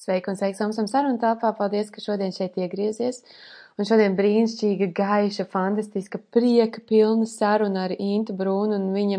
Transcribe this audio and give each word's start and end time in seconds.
Sveiki 0.00 0.30
un 0.32 0.38
sveiki 0.40 0.56
Samsam 0.56 0.86
sarunu 0.88 1.18
tāpā. 1.20 1.50
Paldies, 1.58 1.90
ka 1.92 2.00
šodien 2.00 2.30
šeit 2.32 2.54
iegriezies. 2.56 3.18
Un 3.76 3.84
šodien 3.84 4.14
brīnišķīga, 4.16 4.86
gaiša, 4.96 5.44
fantastiska, 5.52 6.22
prieka 6.32 6.80
pilna 6.88 7.28
saruna 7.28 7.82
ar 7.84 7.92
Intu 7.98 8.32
Brūnu 8.38 8.78
un 8.78 8.86
viņa. 8.94 9.18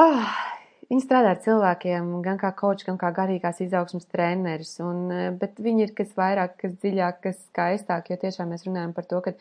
Oh, 0.00 0.30
Viņa 0.86 1.02
strādā 1.02 1.32
ar 1.34 1.38
cilvēkiem, 1.42 2.10
gan 2.22 2.36
kā 2.38 2.52
koč, 2.54 2.84
gan 2.86 2.94
kā 3.00 3.08
garīgās 3.14 3.58
izaugsmas 3.64 4.06
treneris, 4.06 4.76
un, 4.78 5.10
eh, 5.10 5.30
bet 5.34 5.58
viņi 5.58 5.82
ir 5.82 5.92
kas 5.98 6.12
vairāk, 6.14 6.52
kas 6.60 6.76
dziļāk, 6.78 7.16
kas 7.24 7.40
skaistāk, 7.48 8.10
jo 8.10 8.16
tiešām 8.22 8.52
mēs 8.54 8.62
runājam 8.68 8.92
par 8.94 9.08
to, 9.10 9.18
ka 9.20 9.32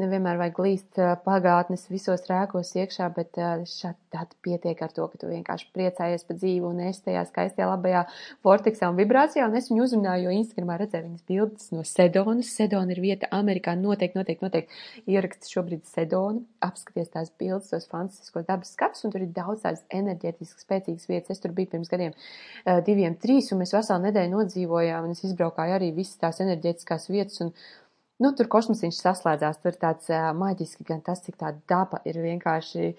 nevienmēr 0.00 0.40
vajag 0.40 0.60
līst 0.64 0.98
eh, 0.98 1.12
pagātnes 1.26 1.84
visos 1.92 2.24
rēkos 2.30 2.72
iekšā, 2.80 3.10
bet 3.18 3.36
eh, 3.36 3.66
šādi 3.68 4.00
tad 4.14 4.32
pietiek 4.40 4.80
ar 4.80 4.94
to, 4.96 5.04
ka 5.12 5.20
tu 5.20 5.28
vienkārši 5.28 5.68
priecājies 5.76 6.24
par 6.24 6.38
dzīvi 6.38 6.64
un 6.70 6.80
esi 6.88 7.04
tajā 7.10 7.26
skaistajā 7.28 7.68
labajā 7.68 8.06
vorteksā 8.46 8.88
un 8.88 8.96
vibrācijā, 8.96 9.44
un 9.44 9.60
es 9.60 9.68
viņu 9.68 9.84
uzrunāju, 9.84 10.30
jo 10.30 10.38
Instagramā 10.38 10.78
redzēju 10.80 11.08
viņas 11.10 11.28
bildes 11.28 11.68
no 11.74 11.84
Sedonas. 11.84 12.54
Sedona 12.54 12.96
ir 12.96 13.02
vieta 13.04 13.28
Amerikā, 13.34 13.76
noteikti, 13.76 14.16
noteikti, 14.16 14.46
noteikti 14.46 15.12
ieraksti 15.18 15.52
šobrīd 15.52 15.84
Sedonu, 15.84 16.46
apskaties 16.64 17.12
tās 17.12 17.32
bildes, 17.36 17.72
tos 17.74 17.90
fantastiskos 17.92 18.48
dabas 18.48 18.72
skats, 18.72 19.04
un 19.04 19.12
tur 19.12 19.26
ir 19.26 19.34
daudz 19.34 19.66
tādas 19.66 19.84
enerģētiskas 19.92 20.64
spēcīgas 20.64 20.93
brīnišķīgas 20.94 21.08
vietas. 21.08 21.36
Es 21.36 21.42
tur 21.42 21.52
biju 21.52 21.70
pirms 21.72 21.90
gadiem 21.90 22.12
uh, 22.14 22.80
diviem, 22.84 23.16
trīs, 23.16 23.52
un 23.52 23.62
mēs 23.62 23.74
veselu 23.74 24.06
nedēļu 24.08 24.38
nodzīvojām, 24.38 25.04
un 25.04 25.14
es 25.16 25.24
izbraukāju 25.24 25.74
arī 25.76 25.92
visas 25.94 26.18
tās 26.18 26.40
enerģētiskās 26.40 27.08
vietas, 27.10 27.40
un, 27.40 27.52
nu, 28.20 28.32
tur 28.34 28.48
kosmosiņš 28.48 29.02
saslēdzās, 29.02 29.60
tur 29.62 29.78
tāds 29.78 30.10
uh, 30.10 30.32
maģiski 30.36 30.84
gan 30.84 31.02
tas, 31.04 31.22
cik 31.24 31.38
tā 31.40 31.54
daba 31.68 32.02
ir 32.04 32.20
vienkārši 32.22 32.94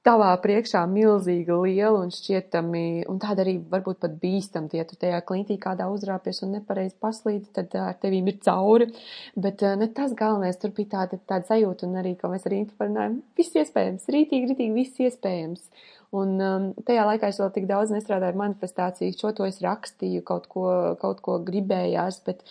tavā 0.00 0.30
priekšā 0.40 0.80
milzīga, 0.88 1.58
liela 1.60 2.00
un 2.00 2.08
šķietami, 2.14 3.04
un 3.12 3.18
tāda 3.20 3.44
arī 3.44 3.58
varbūt 3.68 3.98
pat 4.00 4.14
bīstam, 4.22 4.70
ja 4.72 4.86
tu 4.88 4.96
tajā 4.96 5.18
klintī 5.28 5.58
kādā 5.60 5.90
uzrāpies 5.92 6.40
un 6.46 6.54
nepareizi 6.56 6.96
paslīdi, 7.04 7.50
tad 7.58 7.76
ar 7.76 7.98
tevīm 8.00 8.30
ir 8.32 8.38
cauri, 8.40 8.88
bet 9.36 9.60
ne 9.76 9.90
tas 9.92 10.14
galvenais, 10.16 10.56
tur 10.56 10.72
bija 10.76 10.94
tāda, 10.94 11.20
tāda 11.28 11.52
sajūta 11.52 11.84
un 11.84 12.00
arī, 12.00 12.14
ko 12.16 12.32
mēs 12.32 12.48
arī 12.48 12.62
parunājam, 12.80 13.20
viss 13.36 13.60
iespējams, 13.60 14.08
rītīgi, 14.16 14.52
rītīgi, 14.54 14.76
viss 14.78 15.04
iespējams. 15.04 15.68
Un 16.16 16.40
um, 16.42 16.64
tajā 16.86 17.04
laikā 17.06 17.28
es 17.30 17.38
vēl 17.38 17.52
tik 17.54 17.68
daudz 17.70 17.92
nestrādāju 17.94 18.34
ar 18.34 18.38
manifestāciju, 18.40 19.14
šo 19.14 19.30
to 19.38 19.46
es 19.46 19.60
rakstīju, 19.62 20.24
kaut 20.26 20.48
ko, 20.50 20.66
kaut 20.98 21.20
ko 21.22 21.36
gribējās, 21.46 22.18
bet 22.26 22.42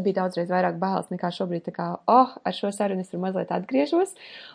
bija 0.00 0.22
daudzreiz 0.22 0.48
vairāk 0.48 0.78
bailes 0.80 1.10
nekā 1.12 1.28
šobrīd. 1.36 1.66
Tā 1.66 1.74
kā, 1.76 1.88
oh, 2.08 2.32
ar 2.32 2.56
šo 2.56 2.70
sarunu 2.72 3.04
es 3.04 3.12
tur 3.12 3.20
mazliet 3.20 3.52
atgriežos, 3.52 4.14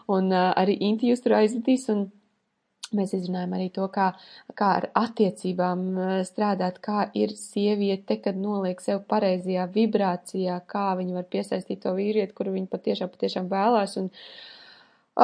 un 0.09 0.31
uh, 0.33 0.49
arī 0.58 0.77
Inti 0.88 1.11
jūs 1.11 1.22
tur 1.22 1.38
aizvedīs, 1.38 1.86
un 1.94 2.08
mēs 2.97 3.14
izrunājam 3.14 3.53
arī 3.53 3.67
to, 3.75 3.86
kā, 3.94 4.08
kā 4.58 4.71
ar 4.80 4.88
attiecībām 5.03 5.83
uh, 5.94 6.14
strādāt, 6.25 6.80
kā 6.81 7.11
ir 7.14 7.36
sieviete, 7.38 8.17
kad 8.23 8.39
noliek 8.42 8.81
sev 8.81 9.03
pareizajā 9.11 9.67
vibrācijā, 9.75 10.58
kā 10.66 10.88
viņa 10.97 11.19
var 11.19 11.30
piesaistīt 11.30 11.83
to 11.86 11.94
vīrieti, 11.99 12.33
kuru 12.33 12.58
viņa 12.58 12.73
patiešām, 12.73 13.14
patiešām 13.14 13.53
vēlās, 13.53 13.99
un, 14.02 14.09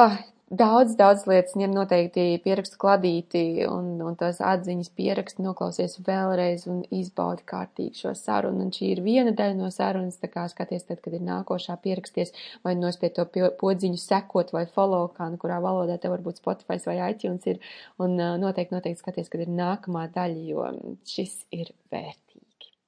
oh, 0.04 0.22
Daudz, 0.52 0.92
daudz 1.00 1.22
lietas 1.24 1.54
ņem 1.56 1.72
noteikti 1.72 2.36
pierakstu 2.44 2.76
kladīti 2.82 3.64
un, 3.64 3.86
un 4.04 4.16
tos 4.20 4.42
atziņas 4.44 4.90
pierakstu 4.92 5.40
noklausies 5.40 5.96
vēlreiz 6.04 6.66
un 6.68 6.82
izbaudi 6.92 7.46
kārtīgi 7.48 8.02
šo 8.02 8.12
sarunu. 8.18 8.66
Un 8.66 8.74
šī 8.76 8.90
ir 8.92 9.00
viena 9.06 9.32
daļa 9.32 9.56
no 9.56 9.70
sarunas, 9.72 10.18
tā 10.20 10.28
kā 10.28 10.44
skaties 10.52 10.84
tad, 10.84 11.00
kad 11.00 11.16
ir 11.16 11.24
nākošā 11.24 11.78
pieraksties 11.86 12.36
vai 12.66 12.74
nospiet 12.76 13.16
to 13.16 13.24
podziņu 13.62 14.02
sekot 14.02 14.52
vai 14.52 14.66
follow, 14.76 15.08
kā 15.16 15.30
nu 15.32 15.40
kurā 15.40 15.62
valodā 15.64 15.96
te 16.02 16.12
varbūt 16.12 16.42
Spotify 16.42 16.76
vai 16.90 16.98
iTunes 17.08 17.48
ir. 17.48 17.64
Un 18.04 18.20
noteikti, 18.20 18.76
noteikti 18.76 19.00
skaties, 19.00 19.32
kad 19.32 19.46
ir 19.46 19.56
nākamā 19.62 20.10
daļa, 20.12 20.44
jo 20.52 20.68
šis 21.08 21.40
ir 21.56 21.72
vērtīgi. 21.88 22.23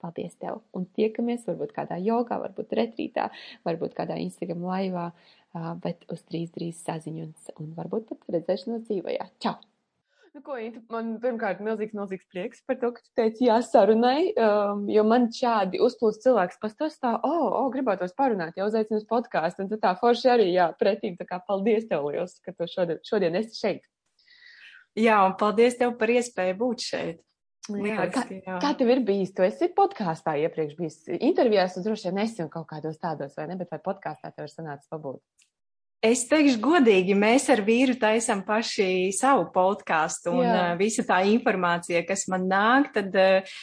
Paldies 0.02 0.36
tev! 0.36 0.60
Un 0.76 0.84
tiekamies 0.96 1.46
varbūt 1.48 1.72
kādā 1.76 1.96
jogā, 2.04 2.36
varbūt 2.42 2.74
retrītā, 2.76 3.30
varbūt 3.64 3.96
kādā 3.96 4.18
Instagram 4.20 4.66
laivā 4.68 5.10
bet 5.82 6.04
uz 6.12 6.20
drīz, 6.28 6.50
drīz 6.54 6.82
saziņu 6.84 7.24
un, 7.28 7.32
un 7.62 7.72
varbūt 7.76 8.10
pat 8.10 8.36
redzēšanos 8.36 8.86
dzīvajā. 8.88 9.30
Čau! 9.42 9.56
Nu, 10.36 10.42
ko, 10.44 10.58
Intu, 10.60 10.82
man 10.92 11.14
pirmkārt 11.16 11.62
milzīgs, 11.64 11.94
milzīgs 11.96 12.26
prieks 12.28 12.60
par 12.68 12.76
to, 12.76 12.90
ka 12.92 13.00
tu 13.00 13.08
teici 13.16 13.46
jā 13.46 13.56
sarunai, 13.64 14.34
um, 14.36 14.82
jo 14.92 15.00
man 15.08 15.30
šādi 15.32 15.80
uzplūst 15.80 16.26
cilvēks, 16.26 16.58
kas 16.60 16.76
tos 16.76 16.98
tā, 17.00 17.14
o, 17.16 17.30
oh, 17.30 17.46
oh, 17.62 17.70
gribētos 17.72 18.12
parunāt, 18.18 18.58
jau 18.60 18.66
uzaicinu 18.68 19.00
uz 19.00 19.06
podkāstu, 19.08 19.64
un 19.64 19.70
tu 19.70 19.78
tā 19.80 19.94
forši 19.96 20.28
arī, 20.34 20.50
jā, 20.52 20.66
pretīgi, 20.76 21.16
tā 21.22 21.24
kā 21.30 21.40
paldies 21.46 21.88
tev 21.88 22.10
liels, 22.10 22.36
ka 22.44 22.52
tu 22.52 22.68
šodien, 22.68 23.00
šodien 23.08 23.40
esi 23.40 23.56
šeit. 23.56 23.88
Jā, 25.00 25.22
un 25.24 25.38
paldies 25.40 25.80
tev 25.80 25.96
par 25.96 26.12
iespēju 26.12 26.60
būt 26.60 26.84
šeit. 26.84 27.24
Jā, 27.66 28.06
kā, 28.14 28.22
kā 28.62 28.70
tev 28.78 28.92
ir 28.94 29.02
bijis? 29.06 29.32
Tu 29.34 29.42
esi 29.46 29.70
podkāstā 29.74 30.36
iepriekš 30.44 30.76
bijis 30.78 31.00
intervijās, 31.18 31.74
un 31.78 31.86
droši 31.86 32.10
vien 32.10 32.22
esi 32.22 32.44
un 32.44 32.52
kaut 32.52 32.68
kādos 32.70 33.00
tādos, 33.02 33.34
vai 33.38 33.48
ne? 33.50 33.58
Bet 33.58 33.72
vai 33.74 33.80
podkāstā 33.82 34.30
tev 34.30 34.46
ir 34.46 34.52
sanācis 34.52 34.90
pabūt? 34.92 35.22
Es 36.04 36.26
teikšu 36.28 36.60
godīgi, 36.60 37.14
mēs 37.18 37.46
ar 37.50 37.62
vīru 37.64 37.94
taisam 37.98 38.42
paši 38.46 39.08
savu 39.16 39.46
podkāstu 39.54 40.34
un 40.36 40.44
Jā. 40.44 40.66
visa 40.78 41.02
tā 41.08 41.22
informācija, 41.26 42.02
kas 42.06 42.26
man 42.30 42.44
nāk, 42.50 42.90
tad 42.94 43.16
uh, 43.16 43.56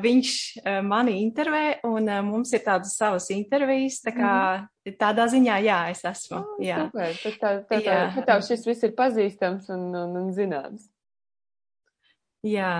viņš 0.00 0.32
uh, 0.62 0.78
mani 0.86 1.18
intervē 1.20 1.84
un 1.86 2.08
uh, 2.08 2.22
mums 2.24 2.54
ir 2.56 2.64
tādas 2.64 2.96
savas 2.98 3.28
intervijas, 3.34 4.00
tā 4.02 4.14
kā 4.16 4.32
mm. 4.64 4.96
tādā 4.98 5.28
ziņā, 5.30 5.60
jā, 5.68 5.78
es 5.92 6.02
esmu. 6.08 6.40
Oh, 6.40 6.64
jā. 6.64 6.80
Super, 6.88 7.14
tad 7.20 7.38
tā, 7.38 7.54
tā, 7.68 7.80
tā, 7.84 8.00
tā, 8.16 8.26
tā 8.32 8.40
šis 8.48 8.66
viss 8.72 8.88
ir 8.88 8.96
pazīstams 8.96 9.70
un, 9.76 9.86
un, 9.92 10.18
un 10.24 10.34
zināms. 10.34 10.88
Jā. 12.48 12.74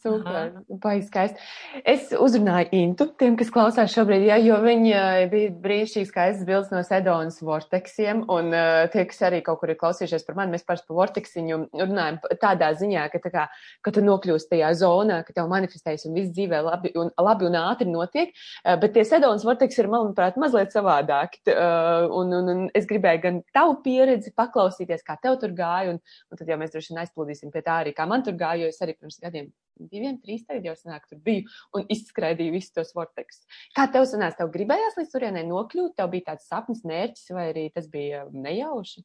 Super, 0.00 0.54
baigi 0.80 1.02
skaisti. 1.04 1.42
Es 1.84 2.08
uzrunāju 2.16 2.70
Intu, 2.78 3.04
tiem, 3.20 3.34
kas 3.36 3.50
klausās 3.52 3.92
šobrīd, 3.92 4.22
ja, 4.24 4.38
jo 4.40 4.56
viņa 4.62 5.00
bija 5.28 5.50
brīnišķīgi 5.60 6.08
skaistas 6.08 6.46
bildes 6.48 6.70
no 6.72 6.80
Sedonas 6.86 7.36
vorteksiem, 7.44 8.22
un 8.32 8.48
uh, 8.56 8.86
tie, 8.94 9.04
kas 9.10 9.20
arī 9.28 9.42
kaut 9.44 9.60
kur 9.60 9.74
ir 9.74 9.76
klausījušies 9.82 10.24
par 10.24 10.38
mani, 10.38 10.54
mēs 10.54 10.64
parasti 10.64 10.88
par 10.88 10.96
vorteksiņu 11.02 11.58
runājam 11.82 12.20
tādā 12.40 12.70
ziņā, 12.80 13.02
ka, 13.12 13.20
tā 13.26 13.34
kā, 13.34 13.44
ka 13.84 13.92
tu 13.92 14.04
nokļūst 14.06 14.48
tajā 14.54 14.70
zonā, 14.80 15.20
ka 15.28 15.36
tev 15.36 15.52
manifestējas 15.52 16.08
un 16.08 16.16
viss 16.16 16.32
dzīvē 16.32 16.62
labi 16.70 16.94
un, 16.96 17.12
labi 17.28 17.50
un 17.50 17.60
ātri 17.60 17.90
notiek, 17.92 18.32
uh, 18.32 18.78
bet 18.80 18.96
tie 18.96 19.04
Sedonas 19.04 19.44
vorteksi 19.44 19.84
ir, 19.84 19.90
manuprāt, 19.92 20.40
mazliet 20.40 20.72
savādāki, 20.72 21.44
uh, 21.52 22.08
un, 22.16 22.32
un, 22.40 22.50
un 22.54 22.64
es 22.72 22.88
gribēju 22.88 23.24
gan 23.28 23.44
tavu 23.52 23.76
pieredzi 23.84 24.32
paklausīties, 24.40 25.04
kā 25.04 25.20
tev 25.20 25.36
tur 25.44 25.52
gāja, 25.52 25.92
un, 25.92 26.00
un 26.32 26.40
tad 26.40 26.48
jau 26.48 26.60
mēs 26.64 26.72
droši 26.72 26.94
vien 26.94 27.04
aizplūdīsim 27.04 27.52
pie 27.52 27.66
tā 27.68 27.82
arī, 27.84 27.92
kā 27.92 28.08
man 28.08 28.24
tur 28.24 28.40
gāja, 28.40 28.64
jo 28.64 28.72
es 28.72 28.80
arī 28.80 28.96
pirms 28.96 29.20
gadiem 29.20 29.52
diviem, 29.78 30.18
trīs 30.22 30.46
tagad 30.46 30.70
jau 30.70 30.74
sanāk, 30.78 31.06
tur 31.10 31.20
biju 31.24 31.46
un 31.76 31.86
izskraidīju 31.92 32.56
visus 32.56 32.74
tos 32.76 32.94
vortekus. 32.96 33.44
Kā 33.76 33.86
tev 33.92 34.08
sanāca, 34.08 34.42
tev 34.42 34.52
gribējās 34.54 34.98
līdz 35.00 35.12
turienei 35.12 35.46
nokļūt, 35.48 35.96
tev 35.98 36.10
bija 36.14 36.32
tāds 36.32 36.48
sapnis, 36.50 36.84
mērķis, 36.88 37.30
vai 37.36 37.50
arī 37.52 37.68
tas 37.74 37.88
bija 37.92 38.26
nejauši? 38.32 39.04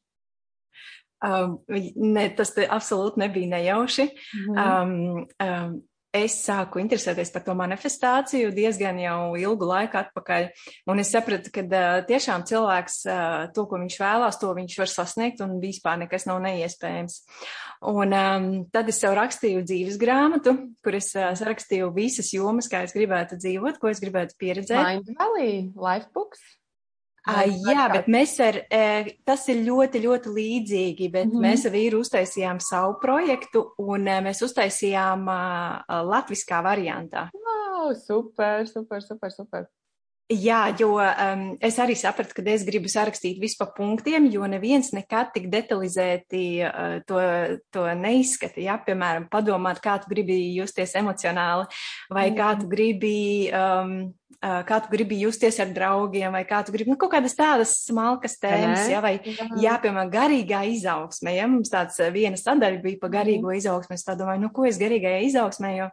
Um, 1.22 1.60
ne, 1.70 2.26
tas 2.34 2.50
absolūti 2.58 3.22
nebija 3.22 3.52
nejauši. 3.54 4.08
Mm 4.10 4.54
-hmm. 4.56 4.82
um, 4.82 5.26
um, 5.46 5.80
es 6.12 6.36
sāku 6.44 6.80
interesēties 6.82 7.32
par 7.32 7.44
to 7.46 7.54
manifestāciju 7.56 8.52
diezgan 8.54 9.00
jau 9.00 9.32
ilgu 9.40 9.68
laiku 9.68 9.98
atpakaļ, 10.02 10.48
un 10.92 11.02
es 11.02 11.12
sapratu, 11.14 11.52
ka 11.54 11.64
uh, 11.64 12.02
tiešām 12.08 12.44
cilvēks 12.48 12.98
uh, 13.08 13.36
to, 13.56 13.64
ko 13.70 13.80
viņš 13.80 13.98
vēlās, 14.02 14.38
to 14.40 14.52
viņš 14.58 14.78
var 14.82 14.92
sasniegt, 14.92 15.42
un 15.44 15.56
vispār 15.62 16.00
nekas 16.04 16.28
nav 16.28 16.42
neiespējams. 16.44 17.20
Un 17.92 18.14
um, 18.14 18.48
tad 18.70 18.92
es 18.92 19.00
sev 19.02 19.16
rakstīju 19.18 19.64
dzīves 19.66 19.98
grāmatu, 20.00 20.54
kur 20.84 21.00
es 21.00 21.10
uh, 21.16 21.32
sarakstīju 21.38 21.90
visas 21.96 22.30
jomas, 22.36 22.70
kā 22.70 22.84
es 22.86 22.94
gribētu 22.96 23.40
dzīvot, 23.40 23.80
ko 23.80 23.90
es 23.90 24.02
gribētu 24.04 24.38
pieredzēt. 24.38 24.84
Mind 24.84 25.14
Valley, 25.18 25.70
Lifebooks. 25.72 26.44
Uh, 27.22 27.44
jā, 27.68 27.84
bet 27.92 28.08
mēs 28.10 28.32
ar, 28.42 28.56
uh, 28.66 29.10
tas 29.28 29.44
ir 29.52 29.60
ļoti, 29.62 30.00
ļoti 30.02 30.32
līdzīgi, 30.38 31.10
bet 31.12 31.28
mm 31.28 31.44
mēs 31.44 31.66
ar 31.68 31.74
vīru 31.74 32.00
uztaisījām 32.02 32.58
savu 32.62 32.96
projektu 33.02 33.68
un 33.78 34.08
uh, 34.10 34.18
mēs 34.24 34.42
uztaisījām 34.42 35.28
latviskā 36.08 36.58
variantā. 36.66 37.28
Wow, 37.36 37.94
super, 37.94 38.66
super, 38.66 39.02
super, 39.06 39.30
super. 39.30 39.70
Jā, 40.32 40.70
jo 40.78 40.94
um, 40.96 41.42
es 41.60 41.76
arī 41.82 41.96
sapratu, 41.98 42.32
ka 42.36 42.44
es 42.48 42.62
gribu 42.64 42.88
sarakstīt 42.88 43.40
visu 43.42 43.58
pa 43.58 43.66
punktiem, 43.74 44.28
jo 44.32 44.46
neviens 44.48 44.92
nekad 44.94 45.32
tik 45.34 45.48
detalizēti 45.52 46.44
uh, 46.64 46.94
to, 47.08 47.20
to 47.74 47.84
neizskata. 47.98 48.62
Jā, 48.62 48.78
piemēram, 48.86 49.26
padomāt, 49.32 49.82
kā 49.84 49.98
tu 50.00 50.08
gribi 50.12 50.38
justies 50.56 50.94
emocionāli, 50.96 51.66
vai 52.08 52.30
mm. 52.30 52.38
kā 52.38 52.50
tu 52.60 52.70
gribi, 52.70 53.16
um, 53.50 53.96
kā 54.42 54.78
tu 54.82 54.90
gribi 54.90 55.20
justies 55.22 55.58
ar 55.62 55.70
draugiem, 55.74 56.32
vai 56.34 56.42
kā 56.48 56.62
tu 56.66 56.74
gribi, 56.74 56.90
nu, 56.90 56.98
kaut 57.00 57.12
kādas 57.14 57.36
tādas 57.38 57.76
smalkas 57.86 58.34
tēmas, 58.42 58.88
jā, 58.90 59.00
vai, 59.04 59.14
jā, 59.22 59.46
jā 59.62 59.76
piemēram, 59.84 60.10
garīgā 60.12 60.64
izaugsme, 60.72 61.36
ja 61.36 61.46
mums 61.50 61.70
tāds 61.72 62.00
viena 62.14 62.38
sadaļa 62.40 62.82
bija 62.82 63.00
pa 63.02 63.12
garīgo 63.12 63.52
mm. 63.52 63.60
izaugsmu, 63.60 63.96
es 63.96 64.06
tā 64.06 64.16
domāju, 64.18 64.42
nu, 64.42 64.52
ko 64.54 64.66
es 64.66 64.80
garīgajā 64.82 65.22
izaugsmē, 65.28 65.74
jo 65.78 65.90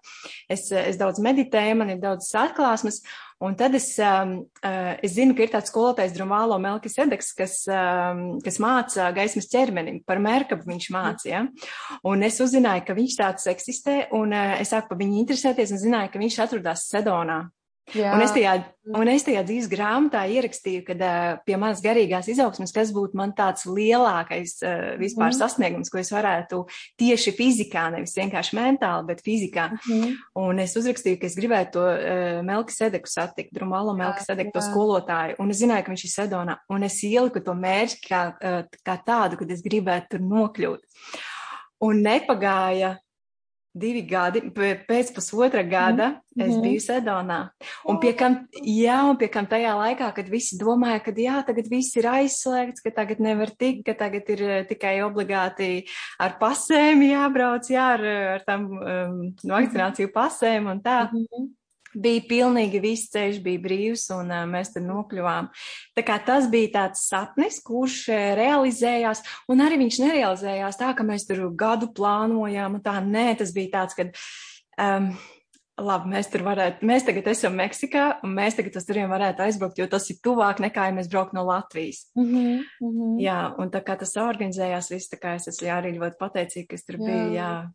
es, 0.49 0.65
es 0.73 0.99
daudz 0.99 1.21
meditēju, 1.23 1.79
man 1.79 1.93
ir 1.93 2.01
daudz 2.03 2.31
atklāsmes. 2.41 3.03
Un 3.39 3.53
tad 3.55 3.71
es, 3.77 3.93
um, 4.03 4.33
uh, 4.67 4.95
es 4.99 5.13
zinu, 5.15 5.31
ka 5.31 5.45
ir 5.45 5.51
tāds 5.53 5.71
skolotājs 5.71 6.11
Drumālo 6.11 6.57
Melkis 6.59 6.97
Edeks, 6.99 7.29
kas, 7.37 7.53
um, 7.71 8.33
kas 8.43 8.59
māca 8.59 9.05
gaismas 9.15 9.47
ķermenim, 9.47 10.01
par 10.03 10.19
Merkabu 10.19 10.67
viņš 10.67 10.89
mācīja. 10.91 11.45
Ja? 11.45 11.69
Un 12.11 12.27
es 12.27 12.41
uzzināju, 12.43 12.83
ka 12.89 12.97
viņš 12.97 13.15
tāds 13.21 13.47
eksistē, 13.53 13.95
un 14.19 14.35
uh, 14.35 14.57
es 14.59 14.73
sāku 14.73 14.91
par 14.91 14.99
viņu 14.99 15.21
interesēties 15.21 15.71
un 15.71 15.79
zināju, 15.85 16.11
ka 16.11 16.19
viņš 16.19 16.39
atrodas 16.49 16.83
Sedonā. 16.91 17.45
Jā. 17.97 18.13
Un 18.15 18.23
es 18.23 18.33
tajā, 18.35 18.53
un 18.99 19.09
es 19.11 19.25
tajā 19.25 19.41
dzīves 19.47 19.69
grāmatā 19.71 20.23
ierakstīju, 20.29 20.83
ka 20.87 21.13
pie 21.45 21.57
manas 21.59 21.81
garīgās 21.83 22.29
izaugsmes, 22.31 22.73
kas 22.75 22.93
būtu 22.95 23.17
man 23.17 23.33
tāds 23.37 23.65
lielākais 23.69 24.57
vispār 24.99 25.31
mm. 25.31 25.37
sasniegums, 25.37 25.91
ko 25.91 26.01
es 26.01 26.11
varētu 26.13 26.61
tieši 26.99 27.33
fizikā, 27.37 27.87
nevis 27.93 28.15
vienkārši 28.17 28.57
mentāli, 28.59 29.07
bet 29.09 29.23
fizikā. 29.25 29.69
Mm. 29.89 30.15
Un 30.43 30.61
es 30.63 30.75
uzrakstīju, 30.79 31.19
ka 31.21 31.29
es 31.29 31.37
gribētu 31.39 31.79
to 31.79 31.85
uh, 31.85 32.39
Melki 32.45 32.75
Sedeku 32.75 33.09
satikt, 33.09 33.53
Drumalo 33.55 33.95
Melki 33.97 34.25
Sedeku, 34.25 34.53
to 34.55 34.63
skolotāju. 34.65 35.37
Un 35.41 35.53
es 35.53 35.61
zināju, 35.63 35.85
ka 35.85 35.93
viņš 35.93 36.05
ir 36.05 36.13
Sedonā. 36.13 36.57
Un 36.73 36.87
es 36.87 36.97
ieliku 37.07 37.43
to 37.45 37.55
mērķi 37.57 38.01
kā, 38.05 38.23
uh, 38.37 38.79
kā 38.85 38.97
tādu, 39.05 39.39
kad 39.41 39.53
es 39.53 39.63
gribētu 39.65 40.15
tur 40.15 40.25
nokļūt. 40.25 41.03
Un 41.85 42.01
nepagāja 42.03 42.97
divi 43.79 44.03
gadi, 44.07 44.41
pēc 44.51 45.11
pusotra 45.15 45.63
gada 45.63 46.07
mm 46.09 46.15
-hmm. 46.15 46.47
es 46.47 46.53
mhm. 46.55 46.61
biju 46.61 46.79
Sedonā. 46.79 47.39
Un 47.85 47.99
pie 47.99 48.13
kam, 48.13 48.47
jā, 48.63 48.97
un 49.09 49.17
pie 49.17 49.27
kam 49.27 49.45
tajā 49.47 49.73
laikā, 49.75 50.13
kad 50.15 50.29
visi 50.29 50.57
domāja, 50.57 51.03
ka 51.03 51.11
jā, 51.11 51.43
tagad 51.45 51.67
viss 51.69 51.95
ir 51.95 52.05
aizslēgts, 52.05 52.83
ka 52.83 52.91
tagad 52.91 53.19
nevar 53.19 53.49
tikt, 53.49 53.85
ka 53.85 53.93
tagad 53.93 54.29
ir 54.29 54.41
eh, 54.43 54.65
tikai 54.65 55.01
obligāti 55.03 55.85
ar 56.19 56.37
pasēm 56.39 57.01
jābrauc, 57.01 57.69
jā, 57.69 57.93
ar, 57.93 58.05
ar 58.35 58.43
tam 58.45 58.65
um, 58.71 59.35
vakcināciju 59.43 60.11
pasēm 60.13 60.71
un 60.71 60.81
tā. 60.81 61.09
Mm 61.11 61.25
-hmm 61.25 61.58
bija 61.93 62.25
pilnīgi 62.29 62.81
viss 62.83 63.09
ceļš 63.13 63.41
bija 63.45 63.63
brīvs 63.63 64.09
un 64.15 64.29
uh, 64.33 64.45
mēs 64.49 64.73
tur 64.75 64.85
nokļuvām. 64.85 65.49
Tā 65.97 66.05
kā 66.05 66.19
tas 66.25 66.49
bija 66.51 66.73
tāds 66.75 67.07
sapnis, 67.09 67.61
kurš 67.65 68.03
uh, 68.13 68.21
realizējās, 68.39 69.23
un 69.49 69.65
arī 69.65 69.81
viņš 69.85 70.03
nerealizējās 70.05 70.79
tā, 70.79 70.93
ka 70.97 71.07
mēs 71.07 71.27
tur 71.29 71.47
gadu 71.57 71.91
plānojām, 71.95 72.79
un 72.79 72.85
tā, 72.85 72.99
nē, 73.03 73.31
tas 73.41 73.53
bija 73.55 73.79
tāds, 73.79 73.97
ka, 73.97 74.09
um, 74.79 75.11
labi, 75.83 76.11
mēs 76.13 76.29
tur 76.31 76.43
varētu, 76.45 76.85
mēs 76.87 77.05
tagad 77.07 77.27
esam 77.31 77.55
Meksikā, 77.59 78.05
un 78.25 78.33
mēs 78.37 78.57
tagad 78.57 78.77
uz 78.79 78.85
turien 78.87 79.09
varētu 79.11 79.43
aizbraukt, 79.45 79.79
jo 79.79 79.87
tas 79.91 80.07
ir 80.11 80.19
tuvāk 80.25 80.61
nekā, 80.63 80.89
ja 80.89 80.95
mēs 80.95 81.09
braukt 81.11 81.35
no 81.37 81.45
Latvijas. 81.47 82.09
Mm 82.15 82.25
-hmm, 82.25 82.63
mm 82.81 82.89
-hmm. 82.89 83.19
Jā, 83.23 83.55
un 83.57 83.71
tā 83.71 83.81
kā 83.83 83.97
tas 83.97 84.15
organizējās 84.17 84.91
viss, 84.91 85.11
tā 85.13 85.19
kā 85.19 85.35
es 85.35 85.47
esmu 85.47 85.67
arī 85.67 85.97
ļoti 85.97 86.17
pateicīga, 86.19 86.67
kas 86.69 86.85
tur 86.85 86.95
jā. 86.95 87.05
bija, 87.05 87.25
jā. 87.33 87.71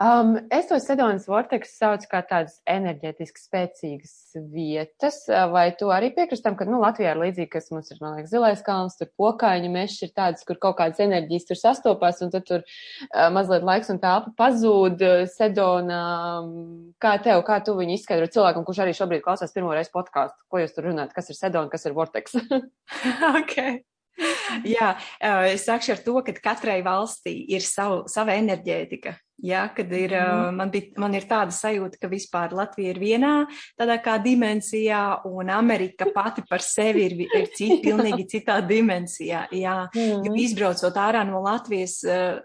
Um, 0.00 0.34
es 0.50 0.66
to 0.66 0.74
Sedonas 0.82 1.28
vorteksu 1.30 1.70
saucu 1.70 2.08
kā 2.10 2.18
tādas 2.26 2.56
enerģētiski 2.66 3.42
spēcīgas 3.44 4.14
vietas, 4.50 5.20
vai 5.52 5.68
tu 5.78 5.92
arī 5.94 6.08
piekrastam, 6.16 6.56
ka, 6.58 6.66
nu, 6.66 6.80
Latvijā 6.82 7.12
ir 7.14 7.20
līdzīgi, 7.22 7.50
kas 7.52 7.70
mums 7.70 7.92
ir, 7.94 8.00
man 8.02 8.16
liekas, 8.16 8.32
zilais 8.32 8.64
kalns, 8.66 8.98
tur 8.98 9.12
pokaiņa 9.20 9.70
mešs 9.76 10.02
ir 10.08 10.12
tādas, 10.16 10.42
kur 10.48 10.58
kaut 10.58 10.80
kādas 10.82 10.98
enerģijas 11.04 11.46
tur 11.52 11.60
sastopās, 11.62 12.18
un 12.26 12.34
tad 12.34 12.48
tur 12.50 12.66
uh, 12.66 13.30
mazliet 13.34 13.62
laiks 13.66 13.94
un 13.94 14.02
telpa 14.02 14.34
pazūd 14.40 15.06
Sedona. 15.30 16.02
Kā 16.98 17.16
tev, 17.22 17.46
kā 17.46 17.62
tu 17.62 17.78
viņu 17.78 17.98
izskaidro 18.00 18.26
cilvēkam, 18.34 18.66
kurš 18.66 18.82
arī 18.82 18.98
šobrīd 18.98 19.22
klausās 19.22 19.54
pirmo 19.54 19.74
reizi 19.76 19.94
podkāstu? 19.94 20.42
Ko 20.50 20.62
jūs 20.62 20.74
tur 20.74 20.90
runājat? 20.90 21.14
Kas 21.14 21.30
ir 21.30 21.38
Sedona, 21.38 21.70
kas 21.70 21.86
ir 21.86 21.94
vorteks? 21.94 22.40
okay. 23.38 23.84
Jā, 24.76 24.94
es 25.50 25.66
sākšu 25.66 25.94
ar 25.96 26.02
to, 26.04 26.16
ka 26.26 26.34
katrai 26.38 26.80
valstī 26.86 27.34
ir 27.54 27.64
savu, 27.66 28.04
sava 28.10 28.36
enerģētika. 28.38 29.16
Jā, 29.44 29.64
kad 29.74 29.90
ir, 29.92 30.12
mm. 30.14 30.54
man, 30.56 30.70
bija, 30.70 30.92
man 31.02 31.16
ir 31.18 31.24
tāda 31.28 31.52
sajūta, 31.52 31.98
ka 32.00 32.08
vispār 32.08 32.54
Latvija 32.54 32.92
ir 32.92 33.00
vienā 33.02 33.32
tādā 33.74 33.96
kā 34.00 34.14
dimensijā, 34.22 35.00
un 35.26 35.50
Amerika 35.52 36.06
pati 36.14 36.44
par 36.48 36.62
sevi 36.62 37.02
ir, 37.08 37.16
ir 37.26 37.48
cit, 37.56 37.80
pilnīgi 37.84 38.28
citā 38.30 38.60
dimensijā. 38.64 39.44
Jā, 39.52 39.80
mm. 39.90 40.28
jo 40.28 40.36
izbraucot 40.44 41.00
ārā 41.02 41.24
no 41.28 41.42
Latvijas 41.44 41.98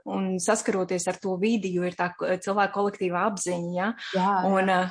un 0.10 0.34
saskaroties 0.42 1.06
ar 1.12 1.22
to 1.22 1.38
vidi, 1.40 1.76
jo 1.78 1.86
ir 1.88 1.96
tā 2.00 2.10
cilvēka 2.18 2.74
kolektīva 2.74 3.28
apziņa, 3.30 3.70
jā, 3.78 3.94
jā, 4.18 4.34
jā. 4.74 4.82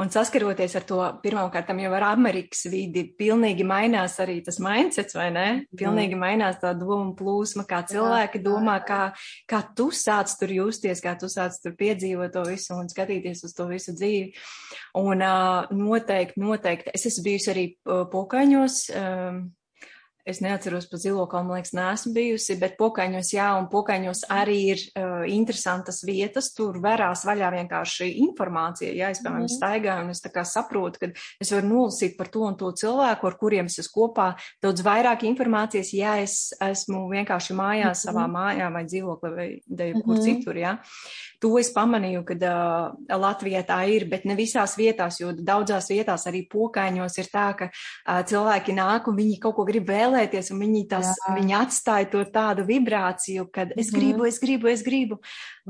Un 0.00 0.10
saskaroties 0.12 0.74
ar 0.78 0.86
to, 0.88 0.98
pirmkārt, 1.22 1.68
jau 1.84 1.92
ar 1.96 2.06
Amerikas 2.10 2.64
vidi, 2.72 3.04
pilnīgi 3.18 3.66
mainās 3.68 4.16
arī 4.22 4.38
tas 4.46 4.60
mindsets, 4.62 5.16
vai 5.18 5.28
ne? 5.34 5.46
Pilnīgi 5.76 6.18
mainās 6.18 6.60
tā 6.62 6.72
doma 6.78 7.12
plūsma, 7.18 7.66
kā 7.68 7.82
cilvēki 7.90 8.42
domā, 8.44 8.78
kā, 8.86 9.00
kā 9.50 9.62
tu 9.76 9.90
sāc 9.94 10.32
tur 10.40 10.52
justies, 10.56 11.02
kā 11.04 11.16
tu 11.20 11.30
sāc 11.32 11.56
tur 11.62 11.76
piedzīvot 11.78 12.32
to 12.34 12.44
visu 12.48 12.76
un 12.78 12.90
skatīties 12.90 13.44
uz 13.46 13.54
to 13.56 13.68
visu 13.70 13.94
dzīvi. 13.96 14.34
Un 15.00 15.22
uh, 15.22 15.70
noteikti, 15.76 16.40
noteikti, 16.40 16.94
es 16.96 17.08
esmu 17.10 17.26
bijusi 17.28 17.54
arī 17.54 17.66
pokaņos. 17.84 18.82
Um, 18.96 19.40
Es 20.28 20.40
neatceros 20.44 20.86
pa 20.90 20.98
zilo 21.00 21.24
kalnu, 21.30 21.48
man 21.48 21.60
liekas, 21.60 21.72
neesmu 21.76 22.12
bijusi, 22.12 22.56
bet 22.60 22.76
pokaņos 22.80 23.32
jā, 23.32 23.46
un 23.56 23.68
pokaņos 23.72 24.26
arī 24.32 24.58
ir 24.74 24.82
uh, 24.92 25.22
interesantas 25.30 26.02
vietas. 26.06 26.50
Tur 26.56 26.76
verās 26.82 27.24
vaļā 27.28 27.48
vienkārši 27.54 28.10
informācija. 28.26 28.92
Jā, 28.96 29.12
es, 29.14 29.22
piemēram, 29.24 29.46
mm 29.46 29.56
staigāju 29.60 30.04
un 30.04 30.12
es 30.12 30.22
tā 30.22 30.30
kā 30.32 30.44
saprotu, 30.46 31.00
ka 31.02 31.08
es 31.42 31.50
varu 31.52 31.68
nolasīt 31.68 32.14
par 32.18 32.28
to 32.32 32.44
un 32.46 32.56
to 32.60 32.70
cilvēku, 32.76 33.26
ar 33.26 33.36
kuriem 33.40 33.70
es 33.70 33.80
esmu 33.82 33.96
kopā. 33.96 34.28
Daudz 34.62 34.84
vairāk 34.86 35.24
informācijas, 35.28 35.90
ja 35.96 36.14
es 36.22 36.36
esmu 36.60 37.06
vienkārši 37.12 37.56
mājās, 37.56 38.04
mm 38.04 38.08
savā 38.10 38.24
mājā 38.30 38.70
vai 38.72 38.84
dzīvoklī 38.88 39.32
vai 39.36 39.48
kur 40.00 40.16
mm 40.16 40.22
citur, 40.24 40.56
jā. 40.60 40.76
To 41.40 41.54
es 41.56 41.70
pamanīju, 41.72 42.20
ka 42.28 42.36
uh, 42.36 43.16
Latvijā 43.20 43.62
tā 43.64 43.78
ir, 43.88 44.04
bet 44.10 44.26
ne 44.28 44.36
visās 44.36 44.76
vietās, 44.76 45.20
jo 45.22 45.32
daudzās 45.32 45.88
vietās 45.88 46.26
arī 46.28 46.42
pokaņos 46.52 47.16
ir 47.22 47.30
tā, 47.32 47.46
ka 47.56 47.70
uh, 47.70 48.20
cilvēki 48.28 48.76
nāk 48.76 49.08
un 49.08 49.16
viņi 49.16 49.38
kaut 49.40 49.56
ko 49.56 49.64
grib 49.68 49.88
vēlēties, 50.10 50.50
un 50.54 50.60
viņi, 50.64 50.82
tas, 50.90 51.12
viņi 51.36 51.54
atstāja 51.56 52.08
to 52.12 52.24
tādu 52.32 52.64
vibrāciju, 52.68 53.46
kad 53.52 53.72
es 53.76 53.90
mhm. 53.90 53.96
gribu, 53.96 54.26
es 54.28 54.40
gribu, 54.42 54.70
es 54.70 54.84
gribu. 54.86 55.20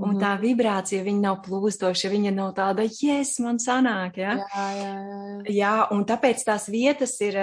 Un 0.00 0.16
tā 0.16 0.32
mhm. 0.36 0.40
vibrācija, 0.44 1.02
viņa 1.04 1.20
nav 1.20 1.40
plūstoša, 1.44 2.08
viņa 2.12 2.32
nav 2.32 2.54
tāda, 2.56 2.86
yes, 2.88 3.34
man 3.44 3.58
sanāk, 3.60 4.20
ja? 4.22 4.36
Jā, 4.40 4.66
jā, 4.78 4.92
jā. 4.94 5.54
jā, 5.58 5.72
un 5.92 6.06
tāpēc 6.08 6.44
tās 6.46 6.68
vietas 6.72 7.16
ir, 7.26 7.36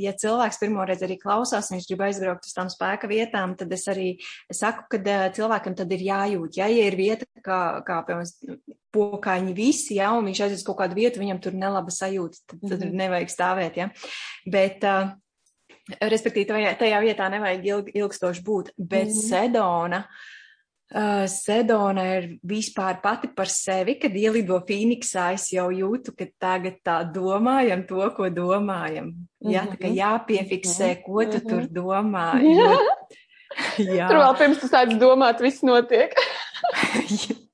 ja 0.00 0.14
cilvēks 0.16 0.60
pirmoreiz 0.62 1.04
arī 1.04 1.18
klausās, 1.20 1.68
viņš 1.74 1.88
grib 1.90 2.04
aizbraukt 2.06 2.48
uz 2.48 2.56
tām 2.56 2.70
spēka 2.72 3.10
vietām, 3.10 3.56
tad 3.58 3.72
es 3.76 3.84
arī 3.90 4.10
saku, 4.48 4.86
ka 4.94 5.18
cilvēkam 5.36 5.76
tad 5.76 5.92
ir 5.92 6.06
jājūt, 6.08 6.60
ja, 6.62 6.70
ja 6.72 6.88
ir 6.88 6.96
vieta, 6.96 7.28
kā, 7.44 7.60
kā 7.84 8.00
piemēram, 8.08 8.60
pokaņi 8.90 9.54
visi, 9.54 9.96
ja, 10.00 10.10
un 10.16 10.26
viņš 10.26 10.44
aizies 10.46 10.66
kaut 10.66 10.80
kādu 10.80 10.98
vietu, 10.98 11.22
viņam 11.22 11.40
tur 11.42 11.54
nelaba 11.58 11.92
sajūta, 11.94 12.40
tad, 12.46 12.58
tad 12.64 12.78
mm 12.78 12.86
-hmm. 12.86 13.02
nevajag 13.04 13.34
stāvēt, 13.34 13.76
ja. 13.78 13.90
Bet, 14.50 14.82
uh, 14.82 15.12
respektīvi, 16.00 16.48
tajā, 16.50 16.74
tajā 16.80 17.00
vietā 17.04 17.30
nevajag 17.32 17.64
ilg, 17.70 17.88
ilgstoši 17.94 18.44
būt, 18.46 18.70
bet 18.76 19.08
mm 19.08 19.14
-hmm. 19.14 19.28
Sedona, 19.28 20.04
uh, 20.94 21.26
Sedona 21.26 22.04
ir 22.16 22.28
vispār 22.46 23.00
pati 23.02 23.28
par 23.36 23.48
sevi, 23.48 23.98
kad 23.98 24.16
ielido 24.16 24.60
Fīniksā, 24.68 25.32
es 25.34 25.52
jau 25.52 25.70
jūtu, 25.70 26.14
ka 26.16 26.26
tagad 26.38 26.80
tā 26.84 27.12
domājam 27.12 27.86
to, 27.86 28.10
ko 28.16 28.30
domājam. 28.30 29.14
Jā, 29.40 29.66
tā 29.66 29.76
kā 29.76 29.88
mhm. 29.88 29.96
jāpiefiksē, 29.96 30.94
mhm. 30.94 31.02
ko 31.06 31.24
tu 31.24 31.38
mm 31.38 31.44
-hmm. 31.44 31.48
tur 31.48 31.62
domā. 31.82 32.28
Jo, 33.78 33.86
jā. 33.98 34.08
Tur 34.08 34.16
vēl 34.16 34.36
pirms 34.38 34.58
tu 34.58 34.66
sāc 34.66 34.98
domāt, 34.98 35.40
viss 35.40 35.62
notiek. 35.62 36.14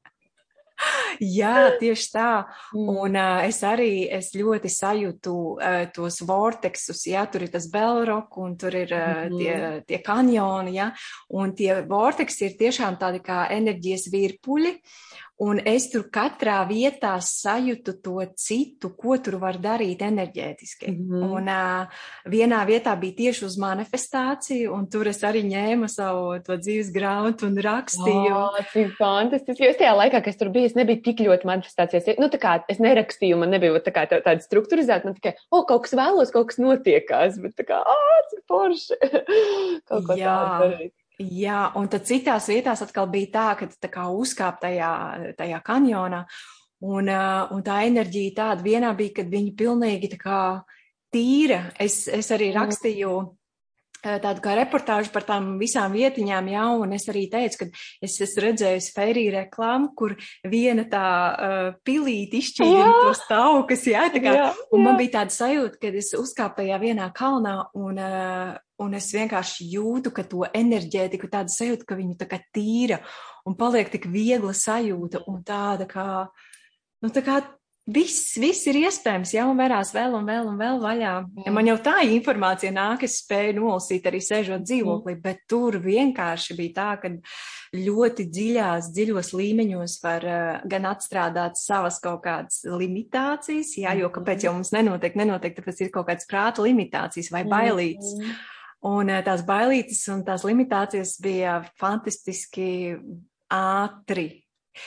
Jā, 1.20 1.72
tieši 1.80 2.08
tā. 2.12 2.30
Mm. 2.74 2.90
Un 2.92 3.18
uh, 3.20 3.40
es 3.46 3.60
arī 3.66 4.06
es 4.12 4.32
ļoti 4.36 4.70
sajūtu 4.72 5.34
uh, 5.56 5.78
tos 5.94 6.20
vorteksus, 6.26 7.04
jā, 7.10 7.24
tur 7.30 7.46
ir 7.46 7.52
tas 7.54 7.68
belrok 7.72 8.36
un 8.42 8.56
tur 8.60 8.76
ir 8.76 8.94
uh, 8.96 9.26
tie, 9.32 9.56
tie 9.88 10.00
kanjoni, 10.04 10.76
jā, 10.78 10.90
un 11.38 11.54
tie 11.56 11.82
vorteksi 11.88 12.50
ir 12.50 12.58
tiešām 12.60 12.98
tādi 13.00 13.22
kā 13.24 13.46
enerģijas 13.56 14.10
virpuļi. 14.12 14.76
Un 15.44 15.58
es 15.68 15.90
tur 15.92 16.06
katrā 16.08 16.62
vietā 16.64 17.10
sajūtu 17.20 17.92
to 18.00 18.22
citu, 18.40 18.88
ko 18.96 19.18
tur 19.20 19.36
var 19.42 19.58
darīt 19.60 20.00
enerģētiski. 20.00 20.88
Mm 20.88 21.10
-hmm. 21.10 21.34
Un 21.36 21.50
uh, 21.52 21.98
vienā 22.24 22.62
vietā 22.64 22.94
bija 22.96 23.16
tieši 23.18 23.44
uz 23.44 23.58
manifestāciju, 23.60 24.72
un 24.72 24.88
tur 24.88 25.08
es 25.08 25.20
arī 25.20 25.44
ņēmu 25.44 25.88
savu 25.92 26.40
to 26.40 26.56
dzīves 26.56 26.88
grāmatu 26.88 27.50
un 27.50 27.60
rakstīju. 27.68 28.32
Oh, 28.32 28.56
cik 28.72 28.96
fantastiski. 28.96 29.64
Jo 29.64 29.70
es 29.70 29.76
tajā 29.76 29.92
laikā, 29.92 30.24
kad 30.24 30.32
es 30.32 30.40
tur 30.40 30.48
biju, 30.48 30.66
es 30.66 30.74
nebiju 30.74 31.02
tik 31.02 31.20
ļoti 31.20 31.44
manifestācijas. 31.44 32.16
Nu, 32.18 32.32
tā 32.32 32.40
kā 32.40 32.64
es 32.68 32.78
nerakstīju, 32.78 33.36
man 33.36 33.50
nebija 33.50 33.76
tā 33.80 33.92
kā 33.92 34.08
tā, 34.08 34.24
tāda 34.24 34.40
strukturizēta, 34.40 35.04
man 35.04 35.14
tikai, 35.14 35.36
o, 35.50 35.58
oh, 35.58 35.66
kaut 35.66 35.82
kas 35.82 35.92
vēlos, 35.92 36.32
kaut 36.32 36.48
kas 36.48 36.56
notiekās, 36.56 37.36
bet 37.42 37.52
tā 37.60 37.68
kā, 37.68 37.84
ah, 37.84 38.20
cik 38.30 38.40
forši. 38.48 38.94
kaut 39.88 40.06
ko 40.06 40.16
tādu 40.16 40.64
darīt. 40.64 40.94
Jā, 41.16 41.70
un 41.80 41.86
tad 41.88 42.04
citās 42.04 42.50
vietās 42.52 42.82
atkal 42.84 43.06
bija 43.08 43.30
tā, 43.32 43.46
ka 43.56 43.68
tā 43.80 43.88
kā 43.88 44.04
uzkāp 44.12 44.58
tajā, 44.60 44.90
tajā 45.38 45.60
kanjonā, 45.64 46.26
un, 46.84 47.08
un 47.08 47.62
tā 47.64 47.78
enerģija 47.88 48.34
tāda 48.36 48.66
vienā 48.66 48.90
bija, 48.98 49.14
kad 49.22 49.30
viņi 49.32 49.54
pilnīgi 49.56 50.10
tā 50.12 50.18
kā 50.20 50.40
tīra. 51.14 51.62
Es, 51.80 52.02
es 52.12 52.28
arī 52.36 52.50
rakstīju 52.52 53.14
tādu 54.02 54.42
kā 54.44 54.54
reportāžu 54.58 55.10
par 55.14 55.24
tām 55.26 55.56
visām 55.60 55.94
vietiņām, 55.96 56.50
jā, 56.52 56.64
un 56.82 56.92
es 56.96 57.06
arī 57.10 57.26
teicu, 57.32 57.62
ka 57.62 57.68
es 58.04 58.16
esmu 58.22 58.44
redzējusi 58.44 58.92
feriju 58.94 59.32
reklāmu, 59.34 59.90
kur 59.98 60.16
viena 60.46 60.86
tā 60.90 61.06
uh, 61.06 61.70
pilīte 61.86 62.40
izšķīdina 62.40 62.92
tos 63.06 63.24
taukas, 63.30 63.86
jā, 63.90 64.06
tā 64.14 64.22
kā, 64.22 64.34
jā, 64.36 64.46
jā. 64.46 64.68
un 64.76 64.86
man 64.86 65.00
bija 65.00 65.18
tāda 65.18 65.36
sajūta, 65.36 65.80
kad 65.82 65.98
es 65.98 66.12
uzkāpu 66.18 66.62
tajā 66.62 66.80
vienā 66.82 67.08
kalnā, 67.16 67.56
un, 67.78 68.00
uh, 68.00 68.54
un 68.82 68.96
es 68.98 69.10
vienkārši 69.16 69.70
jūtu, 69.74 70.14
ka 70.14 70.26
to 70.28 70.46
enerģētiku, 70.50 71.30
tāda 71.32 71.52
sajūta, 71.52 71.88
ka 71.88 71.98
viņu 71.98 72.18
tā 72.20 72.30
kā 72.30 72.40
tīra, 72.54 73.00
un 73.48 73.58
paliek 73.58 73.90
tik 73.92 74.08
viegla 74.12 74.54
sajūta, 74.56 75.24
un 75.30 75.42
tāda 75.46 75.88
kā, 75.90 76.08
nu 77.02 77.12
tā 77.14 77.24
kā 77.26 77.40
Viss, 77.86 78.32
viss 78.42 78.66
ir 78.66 78.80
iespējams, 78.80 79.30
jau 79.36 79.44
vērās 79.54 79.92
vēl 79.94 80.16
un 80.18 80.24
vēl 80.26 80.48
un 80.50 80.56
vēl 80.58 80.80
vaļā. 80.82 81.10
Ja 81.44 81.50
man 81.54 81.68
jau 81.68 81.76
tā 81.78 82.00
informācija 82.02 82.72
nāk, 82.74 83.04
es 83.06 83.20
spēju 83.20 83.52
nolasīt 83.60 84.08
arī 84.10 84.18
sēžot 84.26 84.64
dzīvoklī, 84.66 85.12
mm. 85.14 85.20
bet 85.22 85.44
tur 85.46 85.76
vienkārši 85.84 86.56
bija 86.58 86.72
tā, 86.74 86.86
ka 87.04 87.12
ļoti 87.78 88.26
dziļās, 88.26 88.88
dziļos 88.96 89.30
līmeņos 89.38 89.94
var 90.02 90.26
uh, 90.26 90.48
gan 90.66 90.88
atstrādāt 90.90 91.60
savas 91.60 92.00
kaut 92.02 92.24
kādas 92.24 92.64
limitācijas, 92.66 93.76
jā, 93.78 93.92
jo 94.00 94.10
kāpēc 94.10 94.48
jau 94.48 94.56
mums 94.56 94.72
nenotiek, 94.74 95.14
nenotiek, 95.22 95.54
tāpēc 95.54 95.84
ir 95.84 95.92
kaut 95.94 96.08
kādas 96.10 96.26
prāta 96.26 96.66
limitācijas 96.66 97.30
vai 97.36 97.44
bailītes. 97.46 98.16
Mm. 98.18 98.34
Un 98.90 99.14
uh, 99.14 99.20
tās 99.22 99.46
bailītes 99.46 100.02
un 100.10 100.26
tās 100.26 100.42
limitācijas 100.48 101.14
bija 101.22 101.60
fantastiski 101.78 102.96
ātri 103.54 104.26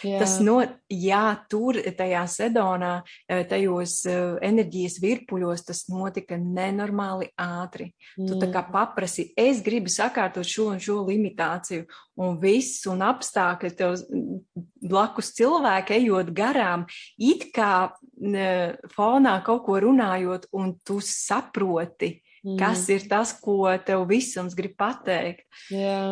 Jā. 0.03 0.19
Tas 0.21 0.37
no, 0.43 0.59
jā, 0.91 1.23
tur 1.51 1.79
tajā 1.97 2.23
sedonā, 2.29 2.91
e, 3.27 3.41
tajos 3.49 3.95
e, 4.09 4.15
enerģijas 4.45 4.99
virpuļos, 5.03 5.65
tas 5.67 5.83
notika 5.91 6.37
nenormāli 6.39 7.31
ātri. 7.39 7.91
Jā. 8.15 8.27
Tu 8.29 8.39
tā 8.41 8.49
kā 8.53 8.63
paprasi, 8.71 9.29
es 9.39 9.63
gribu 9.65 9.91
sakārtot 9.91 10.47
šo 10.47 10.69
un 10.73 10.81
šo 10.83 11.01
limitāciju, 11.09 11.87
un 12.19 12.39
viss, 12.41 12.83
un 12.91 13.03
apstākļi 13.05 13.73
tev 13.79 13.97
blakus 14.89 15.33
cilvēki 15.37 15.99
ejot 15.99 16.33
garām, 16.35 16.85
it 17.17 17.49
kā 17.55 17.91
ne, 18.19 18.49
fonā 18.95 19.39
kaut 19.45 19.65
ko 19.67 19.79
runājot, 19.83 20.49
un 20.55 20.75
tu 20.85 20.99
saproti, 21.03 22.17
jā. 22.43 22.57
kas 22.59 22.85
ir 22.93 23.07
tas, 23.11 23.33
ko 23.41 23.65
tev 23.85 24.05
visums 24.09 24.57
grib 24.57 24.77
pateikt. 24.79 25.47
Jā. 25.73 26.03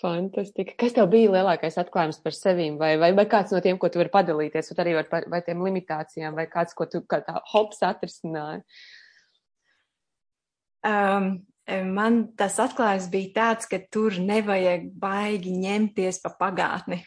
Fantastiski. 0.00 0.76
Kas 0.80 0.94
tev 0.96 1.10
bija 1.12 1.32
lielākais 1.34 1.76
atklājums 1.80 2.20
par 2.24 2.34
sevi, 2.36 2.70
vai, 2.80 2.94
vai, 3.00 3.10
vai 3.16 3.26
kāds 3.28 3.52
no 3.54 3.60
tiem, 3.64 3.78
ko 3.80 3.90
tu 3.92 4.00
vari 4.00 4.12
padalīties, 4.12 4.72
vai 4.72 4.84
arī 4.84 4.96
var 4.96 5.10
par 5.10 5.28
vai 5.32 5.42
tiem 5.44 5.60
limitācijām, 5.66 6.38
vai 6.38 6.46
kāds, 6.50 6.74
ko 6.76 6.88
tu 6.88 7.02
kā 7.04 7.20
tā 7.26 7.36
hops 7.52 7.82
atrisināji? 7.86 8.64
Um, 10.88 11.28
man 11.92 12.22
tas 12.40 12.56
atklājums 12.62 13.10
bija 13.12 13.34
tāds, 13.36 13.68
ka 13.68 13.82
tur 13.92 14.16
nevajag 14.24 14.88
baigi 15.02 15.52
ņemties 15.60 16.22
pa 16.24 16.34
pagātni. 16.40 17.02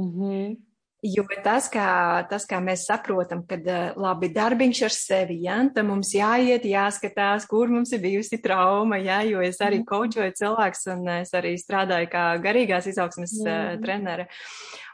Mm 0.00 0.12
-hmm. 0.12 0.56
Jo 1.04 1.26
tas, 1.44 1.66
kā, 1.68 1.86
tas, 2.30 2.46
kā 2.48 2.56
mēs 2.64 2.86
saprotam, 2.88 3.42
ka 3.44 3.58
labi 4.00 4.30
darbiņš 4.32 4.78
ar 4.86 4.94
sevi, 4.94 5.36
ja, 5.44 5.58
tad 5.74 5.84
mums 5.84 6.14
jāiet, 6.16 6.64
jāskatās, 6.64 7.44
kur 7.50 7.68
mums 7.68 7.92
ir 7.92 8.00
bijusi 8.00 8.38
trauma, 8.40 8.96
ja, 8.96 9.18
jo 9.28 9.42
es 9.44 9.60
arī 9.60 9.82
kočoju 9.84 10.30
mhm. 10.30 10.38
cilvēks 10.40 10.88
un 10.94 11.10
es 11.18 11.34
arī 11.36 11.58
strādāju 11.60 12.08
kā 12.14 12.24
garīgās 12.40 12.88
izaugsmes 12.88 13.36
uh, 13.44 13.74
trenere. 13.84 14.30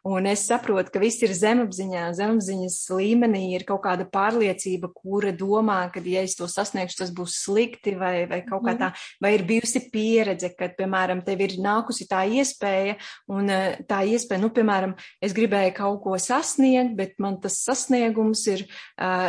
Un 0.08 0.24
es 0.30 0.46
saprotu, 0.48 0.92
ka 0.94 1.00
viss 1.02 1.20
ir 1.24 1.34
zemapziņā. 1.36 2.06
Zemapziņas 2.16 2.76
līmenī 2.96 3.42
ir 3.52 3.66
kaut 3.68 3.82
kāda 3.84 4.06
pārliecība, 4.08 4.88
kura 4.96 5.32
domā, 5.36 5.82
ka, 5.92 6.00
ja 6.08 6.22
es 6.24 6.36
to 6.38 6.48
sasniegšu, 6.48 7.02
tas 7.02 7.12
būs 7.12 7.36
slikti, 7.44 7.92
vai, 8.00 8.24
vai 8.30 8.40
kaut 8.46 8.64
kā 8.64 8.74
mhm. 8.74 8.80
tā, 8.80 8.90
vai 9.20 9.34
ir 9.36 9.44
bijusi 9.48 9.84
pieredze, 9.92 10.52
kad, 10.56 10.72
piemēram, 10.78 11.20
tev 11.26 11.44
ir 11.44 11.58
nākusi 11.60 12.08
tā 12.08 12.22
iespēja, 12.40 12.96
un 13.32 13.52
eh, 13.52 13.80
tā 13.88 14.00
iespēja, 14.08 14.40
nu, 14.40 14.52
piemēram, 14.56 14.96
es 15.20 15.36
gribēju 15.36 15.76
kaut 15.76 16.00
ko 16.06 16.16
sasniegt, 16.20 16.96
bet 16.96 17.18
man 17.20 17.36
tas 17.42 17.58
sasniegums 17.60 18.46
ir 18.50 18.64
uh, 18.64 19.28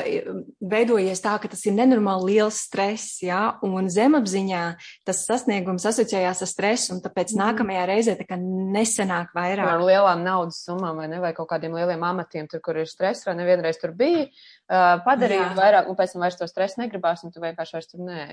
veidojies 0.72 1.22
tā, 1.24 1.36
ka 1.42 1.52
tas 1.52 1.64
ir 1.68 1.76
nenormāli 1.76 2.36
liels 2.36 2.62
stress, 2.68 3.20
jā, 3.24 3.42
un 3.66 3.90
zemapziņā 3.92 4.64
tas 5.08 5.24
sasniegums 5.28 5.86
asociējās 5.90 6.44
ar 6.46 6.50
stresu, 6.50 6.96
un 6.96 7.04
tāpēc 7.04 7.34
mm. 7.34 7.42
nākamajā 7.44 7.86
reizē 7.90 8.16
tā 8.20 8.28
kā 8.30 8.40
nesenāk 8.40 9.36
vairāk. 9.36 9.68
Ar 9.76 9.86
lielām 9.86 10.24
naudas 10.26 10.61
summām 10.64 11.02
vai 11.02 11.10
ne, 11.12 11.20
vai 11.24 11.34
kaut 11.38 11.50
kādiem 11.52 11.76
lieliem 11.78 12.04
amatiem, 12.08 12.48
tur, 12.52 12.64
kur 12.64 12.80
ir 12.82 12.90
stress, 12.90 13.26
vai 13.28 13.36
nevienreiz 13.40 13.82
tur 13.82 13.96
bija, 13.98 14.28
uh, 14.28 14.96
padarīja 15.06 15.52
Jā. 15.52 15.60
vairāk, 15.60 15.92
un 15.92 16.00
pēc 16.00 16.16
tam 16.16 16.26
vairs 16.26 16.40
to 16.40 16.48
stresu 16.50 16.82
negribās, 16.84 17.26
un 17.26 17.34
tu 17.34 17.44
vienkārši 17.44 17.78
vairs 17.78 17.92
tur 17.92 18.04
nē. 18.08 18.26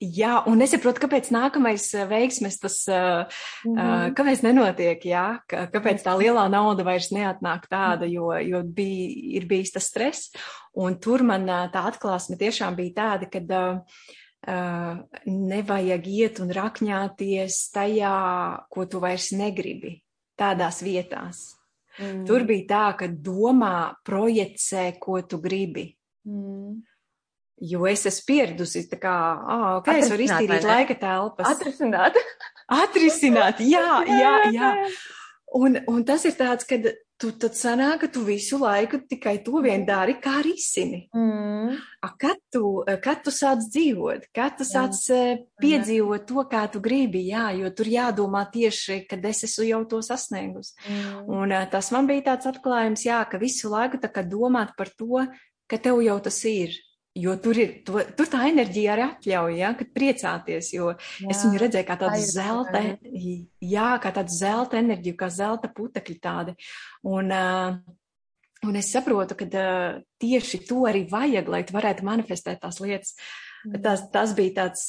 Jā, 0.00 0.38
un 0.48 0.56
nesaprotu, 0.56 1.02
kāpēc 1.02 1.26
nākamais 1.28 1.84
veiksmes 2.08 2.56
tas, 2.56 2.76
mm 2.88 3.74
-hmm. 3.76 4.14
kāpēc 4.16 4.42
nenotiek, 4.42 5.04
jā, 5.04 5.40
kāpēc 5.46 6.00
tā 6.00 6.14
lielā 6.16 6.48
nauda 6.48 6.84
vairs 6.84 7.10
neatnāk 7.12 7.68
tāda, 7.68 8.08
jo, 8.08 8.32
jo 8.32 8.62
bija, 8.64 9.10
ir 9.36 9.44
bijis 9.46 9.72
tas 9.72 9.84
stress. 9.84 10.32
Un 10.72 10.96
tur 10.96 11.22
man 11.22 11.44
tā 11.44 11.84
atklāsme 11.84 12.38
tiešām 12.38 12.76
bija 12.76 12.92
tāda, 12.96 13.28
ka 13.28 13.38
uh, 14.48 14.96
nevajag 15.26 16.06
iet 16.06 16.40
un 16.40 16.48
rakņāties 16.48 17.70
tajā, 17.72 18.16
ko 18.70 18.86
tu 18.86 19.00
vairs 19.00 19.32
negribi 19.32 20.00
tādās 20.40 20.80
vietās. 20.84 21.42
Mm. 22.00 22.22
Tur 22.28 22.46
bija 22.48 22.66
tā, 22.70 22.84
ka 23.02 23.08
domā, 23.10 23.92
projicē, 24.06 24.90
ko 25.02 25.20
tu 25.28 25.40
gribi. 25.42 25.90
Mm. 26.28 26.80
Jo 27.70 27.84
es 27.90 28.06
esmu 28.08 28.24
pieradusi, 28.30 28.86
tā 28.88 28.96
kā, 29.02 29.14
ah, 29.36 29.66
ok, 29.78 29.90
es 30.00 30.08
varu 30.08 30.24
iztīrīt 30.24 30.64
laika 30.64 30.96
telpas. 30.96 31.50
Atrisināt. 31.50 32.16
Atrisināt, 32.72 33.60
jā, 33.66 34.00
jā, 34.08 34.36
jā. 34.54 34.74
Un, 35.50 35.80
un 35.90 36.04
tas 36.06 36.22
ir 36.28 36.36
tāds, 36.38 36.62
ka 36.62 36.76
tu 37.20 37.30
tad 37.36 37.56
sanāk, 37.58 38.00
ka 38.04 38.08
tu 38.14 38.22
visu 38.24 38.58
laiku 38.60 39.02
tikai 39.08 39.36
to 39.44 39.60
vien 39.64 39.84
dari, 39.86 40.16
kā 40.22 40.38
risini. 40.44 41.02
Mm. 41.16 41.76
A, 42.00 42.10
kad, 42.20 42.40
tu, 42.52 42.80
kad 43.04 43.22
tu 43.24 43.32
sāc 43.34 43.62
dzīvot, 43.66 44.30
kad 44.36 44.56
tu 44.58 44.66
sāc 44.68 44.96
mm. 44.96 45.44
piedzīvot 45.60 46.26
to, 46.28 46.44
kā 46.50 46.64
tu 46.72 46.80
gribi, 46.84 47.26
jā, 47.28 47.50
jo 47.60 47.70
tur 47.76 47.90
jādomā 47.92 48.46
tieši, 48.52 49.02
kad 49.10 49.24
es 49.28 49.44
esmu 49.48 49.68
jau 49.68 49.82
to 49.92 50.02
sasniegus. 50.06 50.72
Mm. 50.88 51.32
Un 51.36 51.56
tas 51.72 51.92
man 51.94 52.08
bija 52.08 52.30
tāds 52.32 52.48
atklājums, 52.50 53.04
jā, 53.06 53.20
ka 53.28 53.40
visu 53.42 53.72
laiku 53.72 54.00
tā 54.00 54.12
kā 54.12 54.24
domāt 54.24 54.72
par 54.78 54.92
to, 54.96 55.26
ka 55.70 55.78
tev 55.78 56.00
jau 56.02 56.16
tas 56.24 56.40
ir. 56.48 56.74
Jo 57.20 57.36
tur 57.42 57.58
ir, 57.60 57.72
to, 57.86 58.00
tur 58.16 58.28
tā 58.30 58.44
enerģija 58.48 58.94
arī 58.94 59.04
atļauj, 59.06 59.54
ja, 59.58 59.70
kad 59.76 59.90
priecāties, 59.96 60.72
jo 60.72 60.92
jā, 60.94 61.30
es 61.32 61.42
viņu 61.44 61.60
redzēju 61.62 61.88
kā 61.88 61.96
tādu 62.00 62.20
zelta, 62.24 62.82
jā, 63.72 63.88
kā 64.02 64.12
tādu 64.16 64.36
zelta 64.36 64.78
enerģiju, 64.80 65.18
kā 65.20 65.28
zelta 65.34 65.70
putekļi 65.74 66.16
tādi. 66.22 66.56
Un, 67.10 67.34
un 68.66 68.80
es 68.80 68.90
saprotu, 68.94 69.36
ka 69.36 69.66
tieši 70.22 70.64
to 70.68 70.84
arī 70.88 71.04
vajag, 71.10 71.52
lai 71.52 71.62
tu 71.66 71.76
varētu 71.76 72.06
manifestēt 72.08 72.62
tās 72.64 72.80
lietas. 72.84 73.16
Mm. 73.66 73.82
Tas, 73.84 74.06
tas 74.14 74.32
bija 74.36 74.62
tāds 74.62 74.86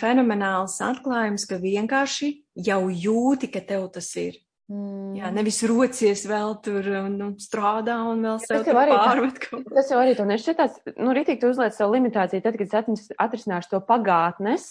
fenomenāls 0.00 0.80
atklājums, 0.82 1.46
ka 1.46 1.60
vienkārši 1.62 2.32
jau 2.66 2.82
jūti, 2.90 3.50
ka 3.54 3.62
tev 3.62 3.86
tas 3.94 4.10
ir. 4.18 4.40
Mm. 4.68 5.14
Jā, 5.16 5.30
nevis 5.32 5.62
rocies 5.64 6.26
vēl 6.28 6.58
tur 6.60 6.84
nu, 7.08 7.30
strādā 7.40 7.96
un 8.10 8.20
vēl 8.26 8.40
sev 8.42 8.66
ja, 8.68 8.74
pārmet 8.74 9.38
kaut 9.40 9.62
ko. 9.64 9.72
Tas 9.78 9.88
jau 9.88 10.00
arī 10.02 10.12
to 10.18 10.26
nešķietās, 10.28 10.82
nu, 11.00 11.14
rītīgi 11.16 11.40
tu 11.40 11.48
uzliec 11.54 11.72
savu 11.72 11.96
limitāciju, 11.96 12.44
tad, 12.44 12.58
kad 12.60 12.68
es 12.68 13.08
atrisināšu 13.16 13.72
to 13.72 13.80
pagātnes, 13.88 14.68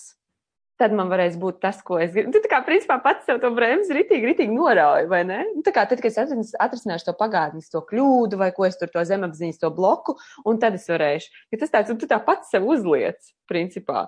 tad 0.77 0.93
man 0.93 1.09
varēs 1.09 1.39
būt 1.41 1.57
tas, 1.63 1.79
ko 1.85 1.97
es 2.01 2.13
gribu. 2.13 2.29
Tu 2.35 2.43
tā 2.43 2.51
kā 2.51 2.59
principā 2.65 2.99
pats 3.01 3.25
sev 3.25 3.41
to 3.41 3.49
bremzi 3.55 3.95
rītīgi, 3.97 4.29
rītīgi 4.29 4.53
norauj, 4.53 5.07
vai 5.09 5.23
ne? 5.25 5.39
Nu, 5.55 5.63
tā 5.65 5.73
kā 5.73 5.87
tad, 5.89 6.03
kad 6.03 6.13
es 6.13 6.53
atrisināšu 6.53 7.09
to 7.09 7.17
pagātnes, 7.17 7.71
to 7.73 7.81
kļūdu, 7.89 8.37
vai 8.37 8.51
ko 8.53 8.67
es 8.69 8.77
tur 8.77 8.93
to 8.93 9.01
zemapziņas, 9.01 9.57
to 9.63 9.73
bloku, 9.73 10.13
un 10.45 10.61
tad 10.61 10.77
es 10.77 10.85
varēšu. 10.91 11.33
Ja 11.55 11.61
tas 11.63 11.73
tāds, 11.73 11.93
un 11.93 11.97
tu 11.97 12.09
tā 12.09 12.21
pats 12.21 12.53
sev 12.53 12.69
uzliec, 12.69 13.33
principā. 13.49 14.05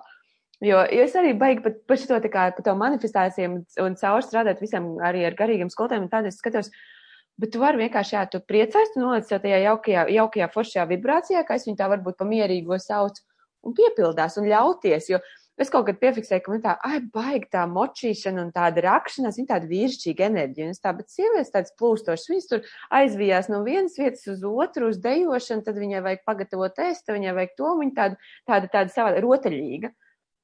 Jo, 0.60 0.82
jo 0.92 1.04
es 1.06 1.14
arī 1.16 1.32
baigi 1.40 1.62
par, 1.64 1.74
par 1.88 1.98
šo 2.00 2.18
tā 2.20 2.28
kā 2.32 2.48
par 2.52 2.64
to 2.64 2.74
manifestācijām 2.76 3.60
un 3.80 3.94
caur 3.96 4.24
strādāt 4.24 4.60
visam 4.60 4.92
arī 5.00 5.24
ar 5.24 5.36
garīgiem 5.38 5.70
skolotājiem 5.72 6.04
un 6.04 6.12
tādiem 6.12 6.34
skatos. 6.36 6.68
Bet 7.40 7.54
tu 7.54 7.62
vari 7.62 7.80
vienkārši, 7.80 8.16
jā, 8.18 8.26
tu 8.28 8.42
priecājies, 8.44 8.92
tu 8.92 9.00
noliec 9.00 9.30
tajā 9.30 9.60
jaukajā, 9.64 10.04
jaukajā 10.12 10.48
foršajā 10.52 10.84
vibrācijā, 10.90 11.40
kā 11.48 11.56
es 11.56 11.64
viņu 11.64 11.78
tā 11.78 11.86
varbūt 11.88 12.18
pamierīgo 12.20 12.76
saucu, 12.76 13.22
un 13.64 13.76
piepildās 13.76 14.36
un 14.40 14.48
ļauties. 14.50 15.08
Jo 15.12 15.20
es 15.60 15.72
kaut 15.72 15.86
kad 15.88 15.98
piefiksēju, 16.00 16.42
ka 16.44 16.52
man 16.52 16.62
tā, 16.64 16.74
ai, 16.84 17.00
baigi 17.14 17.48
tā 17.52 17.64
močīšana 17.68 18.44
un 18.46 18.52
tāda 18.52 18.84
rakšanās, 18.86 19.36
viņa 19.40 19.50
tāda 19.54 19.68
vīrišķīga 19.70 20.28
enerģija. 20.28 20.68
Un 20.68 20.76
es 20.76 20.84
tā, 20.84 20.92
bet 20.96 21.12
sievietes 21.12 21.52
tāds 21.52 21.74
plūstošs, 21.80 22.28
viņas 22.32 22.50
tur 22.52 22.68
aizvijās 23.00 23.50
no 23.52 23.62
vienas 23.64 23.96
vietas 24.00 24.24
uz 24.32 24.44
otru, 24.44 24.88
uz 24.92 25.00
dejošanu, 25.04 25.64
tad 25.66 25.80
viņai 25.80 26.04
vajag 26.06 26.24
pagatavot 26.28 26.84
ēst, 26.84 27.08
viņai 27.12 27.36
vajag 27.40 27.56
to, 27.60 27.74
viņa 27.82 27.96
tāda, 27.98 28.32
tāda, 28.48 28.72
tāda 28.76 28.96
savā 28.96 29.16
rotaļīga. 29.24 29.92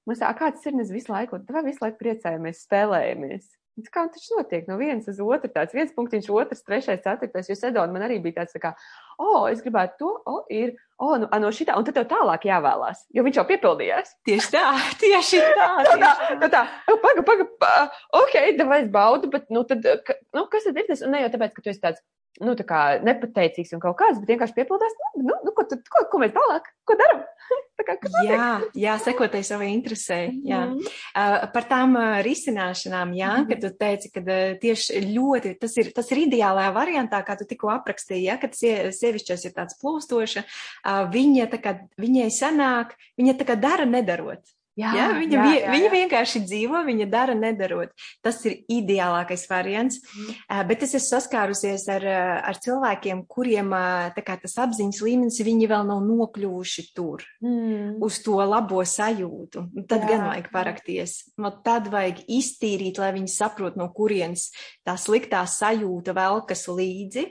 Mums 0.07 0.23
tā, 0.23 0.31
kāds 0.39 0.67
ir, 0.69 0.75
mēs 0.79 0.93
visu 0.95 1.11
laiku, 1.11 1.41
tā 1.43 1.63
visu 1.67 1.83
laiku 1.83 1.99
priecājamies, 1.99 2.65
spēlējamies. 2.67 3.47
Tas 3.77 3.93
kā 3.93 4.03
tas 4.09 4.29
notiek 4.33 4.69
no 4.71 4.79
vienas 4.81 5.09
uz 5.11 5.19
otru, 5.21 5.51
tāds 5.53 5.75
viens 5.77 5.91
punktiņš, 5.93 6.29
otrs, 6.33 6.63
trešais, 6.65 7.03
ceturtais, 7.05 7.51
jo 7.51 7.57
Sedona 7.59 7.93
man 7.93 8.07
arī 8.07 8.17
bija 8.25 8.39
tāds, 8.39 8.55
tā 8.57 8.63
kā, 8.63 8.71
o, 9.19 9.27
oh, 9.27 9.43
es 9.51 9.61
gribētu 9.61 9.99
to, 10.01 10.13
o, 10.17 10.37
oh, 10.39 10.47
ir, 10.49 10.73
o, 10.97 11.11
oh, 11.11 11.19
nu, 11.21 11.29
no 11.43 11.51
šitā, 11.53 11.77
un 11.77 11.85
tad 11.85 11.99
tev 11.99 12.07
tālāk 12.09 12.47
jāvēlās, 12.49 13.03
jo 13.13 13.27
viņš 13.27 13.41
jau 13.43 13.45
piepildījās. 13.51 14.15
Tieši 14.25 14.55
tā, 14.55 14.65
tieši 15.03 15.43
tā. 15.45 15.69
Tieši 15.83 16.01
tā, 16.01 16.13
tā, 16.17 16.47
tā, 16.47 16.51
tā, 16.55 16.97
paga, 17.05 17.27
paga, 17.29 17.49
pa, 17.61 17.75
ok, 18.23 18.39
davai 18.57 18.81
es 18.87 18.89
baudu, 18.95 19.29
bet, 19.35 19.51
nu, 19.53 19.67
tad, 19.69 19.85
ka, 20.09 20.17
nu, 20.39 20.47
kas 20.55 20.71
tad 20.71 20.81
ir 20.81 20.89
tas, 20.89 21.05
un 21.05 21.13
ne 21.13 21.27
jau 21.27 21.35
tāpēc, 21.37 21.53
ka 21.59 21.67
tu 21.67 21.75
esi 21.75 21.85
tāds, 21.85 22.01
nu, 22.43 22.57
tā 22.59 22.66
kā 22.69 22.81
nepateicīgs 23.07 23.75
un 23.76 23.83
kaut 23.83 23.99
kāds, 24.00 24.21
bet 24.23 24.35
vienkārši 24.35 24.57
piepildās, 24.59 24.97
nu, 25.00 25.28
nu, 25.31 25.38
nu 25.47 25.55
ko, 25.57 25.66
tad, 25.69 25.85
ko, 25.93 26.07
ko 26.12 26.23
mēs 26.23 26.35
tālāk, 26.37 26.69
ko 26.88 26.99
daram? 26.99 27.25
kā, 27.87 27.95
jā, 28.26 28.49
jā, 28.78 28.95
sekotai 29.02 29.43
savai 29.47 29.71
interesē. 29.75 30.26
Jā. 30.47 30.64
Mm 30.71 30.81
uh, 30.81 31.47
par 31.52 31.66
tām 31.69 31.95
uh, 31.97 32.19
risināšanām, 32.25 33.14
jā, 33.16 33.33
mm 33.40 33.49
kad 33.50 33.62
tu 33.62 33.71
teici, 33.78 34.11
ka 34.12 34.23
uh, 34.25 34.57
tieši 34.61 35.02
ļoti, 35.07 35.55
tas 35.61 35.76
ir, 35.81 35.93
tas 35.97 36.11
ir 36.12 36.25
ideālajā 36.26 36.73
variantā, 36.75 37.23
kā 37.26 37.37
tu 37.38 37.47
tikko 37.49 37.71
aprakstīji, 37.76 38.26
ja, 38.28 38.37
kad 38.43 38.57
sie, 38.59 38.75
sievišķos 38.97 39.47
ir 39.49 39.57
tāds 39.57 39.78
plūstoša, 39.81 40.45
uh, 40.45 41.07
viņa 41.12 41.49
tā 41.52 41.62
kā, 41.62 41.76
viņai 42.00 42.28
sanāk, 42.35 42.97
viņa 43.21 43.38
tā 43.40 43.49
kā 43.49 43.59
dara 43.61 43.88
nedarot. 43.88 44.56
Jā, 44.76 44.90
ja, 44.92 45.04
viņa, 45.16 45.37
jā, 45.37 45.45
jā, 45.56 45.68
viņa 45.73 45.87
jā. 45.87 45.92
vienkārši 45.95 46.40
dzīvo, 46.45 46.83
viņa 46.85 47.06
dara, 47.09 47.33
nedarot. 47.38 47.95
Tas 48.25 48.42
ir 48.45 48.59
ideālākais 48.68 49.47
variants. 49.49 50.02
Mm. 50.04 50.66
Bet 50.68 50.85
es 50.85 50.92
esmu 50.99 51.06
saskārusies 51.06 51.87
ar, 51.95 52.04
ar 52.50 52.61
cilvēkiem, 52.61 53.23
kuriem 53.30 53.73
kā, 54.18 54.37
tas 54.42 54.59
apziņas 54.66 55.00
līmenis, 55.06 55.40
viņi 55.47 55.71
vēl 55.71 55.88
nav 55.88 56.02
nokļuvuši 56.04 56.87
tur, 56.97 57.25
mm. 57.40 57.97
uz 58.04 58.21
to 58.26 58.37
labo 58.42 58.85
sajūtu. 58.85 59.64
Tad 59.88 60.04
jā. 60.04 60.11
gan 60.12 60.26
vajag 60.28 60.52
parakties. 60.52 61.16
Man 61.40 61.56
tad 61.64 61.88
vajag 61.92 62.26
iztīrīt, 62.28 63.00
lai 63.00 63.14
viņi 63.16 63.33
saprot, 63.33 63.80
no 63.80 63.88
kurienes 63.97 64.50
tā 64.85 64.99
sliktā 65.00 65.40
sajūta 65.49 66.12
velkas 66.16 66.68
līdzi. 66.68 67.30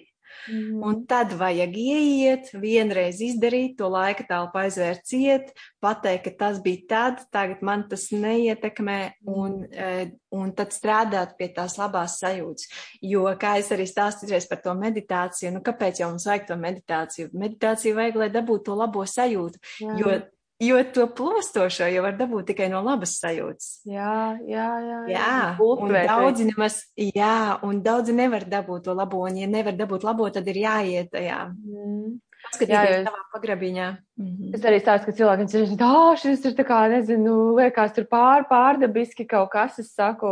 Mm. 0.51 0.83
Un 0.85 1.01
tad 1.09 1.33
vajag 1.37 1.77
ieiet, 1.79 2.51
vienreiz 2.61 3.21
izdarīt, 3.23 3.77
to 3.79 3.89
laika 3.91 4.25
telpu 4.27 4.61
aizvērt 4.61 5.05
ciet, 5.09 5.53
pateikt, 5.83 6.27
ka 6.27 6.35
tas 6.45 6.61
bija 6.63 6.85
tad, 6.89 7.23
tagad 7.33 7.63
man 7.65 7.87
tas 7.89 8.07
neietekmē, 8.13 8.99
un, 9.31 9.57
mm. 9.65 10.13
un 10.35 10.53
tad 10.57 10.75
strādāt 10.75 11.35
pie 11.39 11.49
tās 11.55 11.77
labās 11.81 12.19
sajūtas. 12.21 12.69
Jo, 13.05 13.27
kā 13.41 13.55
es 13.61 13.71
arī 13.75 13.87
stāstīju 13.89 14.43
par 14.51 14.63
to 14.63 14.77
meditāciju, 14.79 15.55
nu 15.55 15.63
kāpēc 15.65 16.03
jau 16.03 16.11
mums 16.13 16.27
vajag 16.29 16.47
to 16.51 16.59
meditāciju? 16.61 17.33
Meditāciju 17.33 17.99
vajag, 17.99 18.21
lai 18.23 18.31
dabūtu 18.33 18.69
to 18.69 18.79
labo 18.79 19.05
sajūtu, 19.09 19.61
Jā. 19.81 19.97
jo 20.01 20.15
Jo 20.63 20.77
to 20.95 21.03
plūstošo 21.11 21.87
jau 21.91 22.01
var 22.05 22.13
dabūt 22.15 22.45
tikai 22.47 22.69
no 22.71 22.79
labas 22.79 23.17
sajūtas. 23.19 23.81
Jā, 23.91 24.37
jā, 24.47 24.67
jā. 24.79 24.99
jā. 25.11 25.17
jā 25.17 25.65
un 25.75 25.91
daudzi 25.91 26.45
nemaz, 26.47 26.77
jā, 26.95 27.39
un 27.67 27.81
daudzi 27.83 28.15
nevar 28.15 28.45
dabūt 28.47 28.85
to 28.87 28.95
labo, 28.95 29.25
un 29.27 29.41
ja 29.41 29.49
nevar 29.51 29.75
dabūt 29.75 30.05
labo, 30.07 30.29
tad 30.31 30.47
ir 30.47 30.61
jāiet 30.63 31.11
tajā. 31.11 31.41
Mm. 31.51 32.13
Skatīties 32.53 33.03
savā 33.03 33.21
pagrabiņā. 33.33 33.87
Mm 34.15 34.27
-hmm. 34.31 34.53
Es 34.55 34.63
arī 34.63 34.79
stāstu, 34.79 35.09
ka 35.09 35.17
cilvēkiem 35.17 35.47
ir 35.59 35.77
tā, 35.81 35.97
šis 36.21 36.45
ir 36.45 36.55
tā 36.55 36.63
kā, 36.63 36.79
nezinu, 36.89 37.55
liekas 37.57 37.93
tur 37.95 38.05
pār, 38.05 38.45
pārdabiski 38.47 39.27
kaut 39.27 39.49
kas. 39.51 39.79
Es 39.79 39.91
saku, 39.95 40.27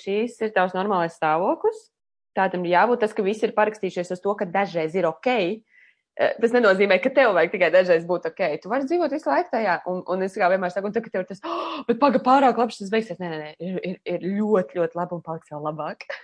šīs 0.00 0.40
ir 0.42 0.50
tavs 0.50 0.74
normālais 0.74 1.14
stāvoklis. 1.14 1.92
Tādam 2.34 2.64
ir 2.64 2.72
jābūt 2.72 3.00
tas, 3.00 3.12
ka 3.12 3.22
visi 3.22 3.46
ir 3.46 3.54
parakstījušies 3.54 4.10
uz 4.10 4.20
to, 4.20 4.34
ka 4.34 4.44
dažreiz 4.44 4.94
ir 4.94 5.06
ok, 5.06 5.62
tas 6.18 6.54
nenozīmē, 6.54 6.98
ka 7.02 7.12
tev 7.14 7.34
vajag 7.36 7.52
tikai 7.54 7.70
dažreiz 7.74 8.06
būt 8.08 8.30
ok. 8.32 8.42
Tu 8.62 8.70
vari 8.72 8.88
dzīvot 8.88 9.14
visu 9.14 9.30
laiku 9.30 9.52
tajā. 9.52 9.76
Un, 9.90 10.00
un 10.10 10.24
es 10.26 10.38
kā 10.38 10.48
vienmēr 10.50 10.74
saku, 10.74 10.90
un 10.90 10.96
tad, 10.96 11.04
kad 11.04 11.14
tev 11.14 11.24
ir 11.24 11.28
tas, 11.30 11.42
oh, 11.46 11.82
bet 11.88 12.00
paga 12.02 12.22
pārāk 12.24 12.58
labs, 12.58 12.80
tas 12.80 12.90
beigsies. 12.94 13.20
Nē, 13.22 13.30
nē, 13.30 13.38
nē, 13.44 13.52
ir, 13.62 13.78
ir, 13.86 14.00
ir 14.14 14.26
ļoti, 14.38 14.80
ļoti 14.80 14.98
labi 14.98 15.18
un 15.18 15.22
paliks 15.26 15.54
vēl 15.54 15.64
labāk. 15.70 16.08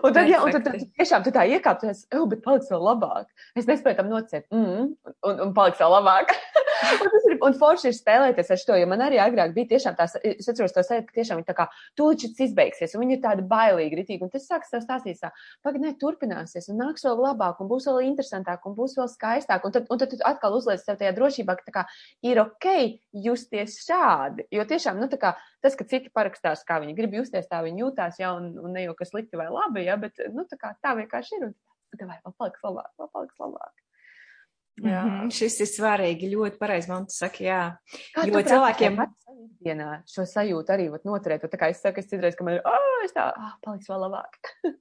Un 0.00 0.14
tad, 0.14 0.28
ja, 0.30 0.38
un 0.40 0.52
tad, 0.54 0.64
tad 0.64 0.80
tiešām 0.96 1.24
tu 1.26 1.32
tā 1.34 1.42
iekāpties, 1.50 2.06
oh, 2.16 2.22
bet 2.30 2.40
paliks 2.44 2.70
vēl 2.72 2.80
labāk. 2.86 3.26
Es 3.58 3.66
nespēju 3.68 3.98
tam 3.98 4.08
nocēt, 4.08 4.46
mm, 4.54 4.86
un, 5.28 5.42
un 5.44 5.50
paliks 5.56 5.82
vēl 5.82 5.92
labāk. 5.92 6.32
un, 7.04 7.16
ir, 7.30 7.36
un 7.44 7.56
forši 7.58 7.90
ir 7.90 7.96
spēlēties 7.96 8.52
ar 8.54 8.60
šo, 8.60 8.76
jo 8.78 8.88
man 8.90 9.02
arī 9.04 9.18
agrāk 9.22 9.54
bija 9.56 9.72
tiešām 9.74 9.96
tās, 9.98 10.16
es 10.22 10.48
atceros 10.50 10.74
to 10.74 10.84
sajūtu, 10.86 11.08
ka 11.08 11.16
tiešām 11.18 11.40
viņi 11.40 11.48
tā 11.48 11.56
kā 11.58 11.66
tūlīt 11.98 12.24
šis 12.24 12.42
izbeigsies, 12.48 12.94
un 12.94 13.04
viņi 13.04 13.16
ir 13.16 13.22
tādi 13.24 13.44
bailīgi, 13.50 13.98
ritīgi, 14.00 14.26
un 14.26 14.32
tas 14.32 14.46
sāks 14.48 14.72
tev 14.72 14.84
stāstīt 14.84 15.20
tā, 15.22 15.32
pagaid, 15.66 15.84
ne, 15.84 15.94
turpināsies, 16.00 16.70
un 16.72 16.80
nāks 16.82 17.06
vēl 17.06 17.22
labāk, 17.24 17.62
un 17.62 17.70
būs 17.70 17.88
vēl 17.90 18.02
interesantāk, 18.08 18.66
un 18.68 18.76
būs 18.78 18.96
vēl 18.98 19.10
skaistāk, 19.12 19.66
un 19.66 19.74
tad, 19.74 19.88
un 19.90 20.02
tad 20.02 20.12
tu 20.12 20.20
atkal 20.28 20.58
uzliec 20.58 20.84
sev 20.84 21.00
tajā 21.00 21.14
drošībā, 21.18 21.58
ka 21.58 21.68
tā 21.68 21.76
kā 21.78 21.86
ir 22.26 22.42
ok 22.44 22.68
justies 23.26 23.80
šādi, 23.86 24.48
jo 24.54 24.66
tiešām, 24.68 25.00
nu 25.00 25.10
tā 25.10 25.20
kā 25.20 25.34
tas, 25.64 25.76
ka 25.78 25.86
citi 25.88 26.12
parakstās, 26.14 26.64
kā 26.68 26.78
viņi 26.82 26.96
grib 26.98 27.18
justies, 27.18 27.48
tā 27.50 27.62
viņi 27.66 27.84
jūtās, 27.86 28.22
ja, 28.22 28.34
un, 28.38 28.52
un 28.62 28.76
ne 28.76 28.86
jau 28.86 28.94
kas 28.98 29.12
slikti 29.12 29.40
vai 29.40 29.48
labi, 29.50 29.86
ja, 29.88 29.98
bet, 30.00 30.20
nu 30.34 30.46
tā 30.48 30.60
kā 30.60 30.74
tā 30.82 30.94
vienkārši 31.00 31.40
ir, 31.40 31.50
un 31.50 31.98
tā 31.98 32.06
vai 32.08 32.20
vēl 32.22 32.34
paliks 32.38 32.64
labāk, 32.64 32.90
vēl 33.00 33.14
paliks 33.14 33.42
labāk. 33.42 33.87
Jā, 34.78 35.02
mm 35.04 35.10
-hmm. 35.10 35.30
šis 35.34 35.60
ir 35.60 35.66
svarīgi. 35.66 36.30
Ļoti 36.34 36.58
pareizi 36.58 36.88
man 36.88 37.08
saka, 37.08 37.44
jā. 37.44 37.62
Kā 38.14 38.26
jo 38.28 38.42
cilvēkiem 38.42 38.98
ikdienā 39.58 40.02
šo 40.06 40.26
sajūtu 40.28 40.74
arī 40.74 40.90
vat 40.92 41.06
noturēt. 41.08 41.46
Tā 41.50 41.58
kā 41.58 41.70
es 41.72 41.82
saku, 41.82 42.00
es 42.00 42.10
citreiz, 42.10 42.36
ka 42.36 42.44
man 42.44 42.58
ir, 42.58 42.62
oh, 42.64 43.04
es 43.04 43.12
tā, 43.12 43.32
oh, 43.34 43.56
paliks 43.64 43.90
vēl 43.90 44.06
labāk. 44.06 44.38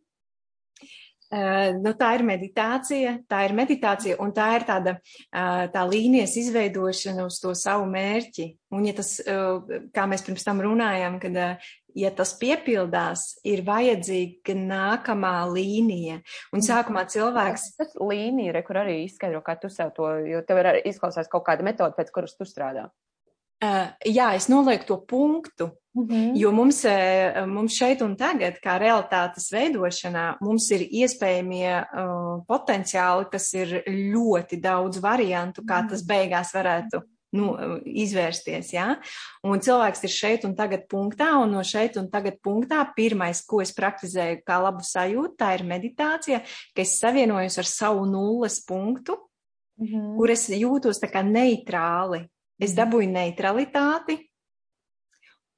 Uh, 1.27 1.73
nu, 1.83 1.91
tā 1.99 2.13
ir 2.15 2.21
meditācija, 2.23 3.17
tā 3.27 3.41
ir 3.43 3.51
meditācija, 3.51 4.15
un 4.23 4.29
tā 4.31 4.45
ir 4.55 4.63
tāda 4.63 4.93
uh, 4.95 5.65
tā 5.73 5.81
līnijas 5.83 6.38
izveidošana 6.39 7.25
uz 7.27 7.41
to 7.43 7.51
savu 7.51 7.83
mērķi. 7.91 8.45
Un, 8.71 8.86
ja 8.88 8.93
tas, 8.95 9.10
uh, 9.27 9.60
kā 9.91 10.05
mēs 10.07 10.23
pirms 10.23 10.47
tam 10.47 10.63
runājām, 10.63 11.19
kad 11.19 11.36
ja 11.97 12.12
tas 12.15 12.33
piepildās, 12.39 13.25
ir 13.47 13.63
vajadzīga 13.67 14.55
nākamā 14.57 15.36
līnija. 15.51 16.21
Un 16.53 16.60
mhm. 16.60 16.67
sākumā 16.69 17.07
cilvēks. 17.12 17.71
Tas 17.79 17.97
līnija, 18.01 18.55
re, 18.55 18.63
kur 18.67 18.83
arī 18.83 19.01
izskaidro, 19.05 19.41
kā 19.45 19.57
tu 19.62 19.71
sev 19.73 19.93
to, 19.97 20.10
jo 20.27 20.43
tev 20.47 20.62
ir 20.63 20.81
izklausās 20.86 21.29
kaut 21.31 21.47
kāda 21.47 21.65
metode, 21.65 21.97
pēc 21.97 22.13
kuras 22.13 22.38
tu 22.38 22.47
strādā. 22.47 22.89
Uh, 23.57 23.88
jā, 24.05 24.36
es 24.38 24.45
nolieku 24.53 24.86
to 24.86 24.97
punktu, 25.10 25.71
mm 25.95 26.03
-hmm. 26.05 26.31
jo 26.38 26.51
mums, 26.51 26.86
mums 27.47 27.73
šeit 27.73 28.01
un 28.01 28.15
tagad, 28.15 28.60
kā 28.62 28.77
realitātes 28.77 29.49
veidošanā, 29.51 30.38
mums 30.41 30.69
ir 30.71 30.81
iespējamie 30.86 31.81
uh, 31.81 32.45
potenciāli, 32.45 33.25
kas 33.31 33.53
ir 33.53 33.83
ļoti 33.88 34.62
daudz 34.62 35.01
variantu, 35.01 35.62
kā 35.65 35.81
mhm. 35.81 35.89
tas 35.89 36.05
beigās 36.05 36.53
varētu 36.53 37.01
nu, 37.35 37.51
izvērsties. 37.83 38.71
Ja? 38.75 38.87
Un 39.45 39.61
cilvēks 39.63 40.05
ir 40.07 40.13
šeit 40.13 40.45
un 40.47 40.55
tagad 40.57 40.87
punktā, 40.91 41.33
un 41.41 41.55
no 41.57 41.63
šeit 41.67 41.97
un 41.99 42.09
tagad 42.11 42.39
punktā 42.43 42.83
pirmais, 42.95 43.43
ko 43.47 43.61
es 43.63 43.73
praktizēju 43.75 44.41
kā 44.47 44.59
labu 44.63 44.85
sajūtu, 44.87 45.35
tā 45.39 45.53
ir 45.57 45.65
meditācija, 45.67 46.41
ka 46.75 46.85
es 46.85 46.97
savienojos 47.01 47.59
ar 47.59 47.69
savu 47.69 48.05
nulles 48.09 48.61
punktu, 48.67 49.17
mm 49.77 49.85
-hmm. 49.85 50.15
kur 50.17 50.31
es 50.31 50.49
jūtos 50.49 51.03
tā 51.03 51.11
kā 51.11 51.23
neitrāli. 51.23 52.27
Es 52.59 52.73
mhm. 52.73 52.79
dabūju 52.79 53.11
neutralitāti, 53.11 54.29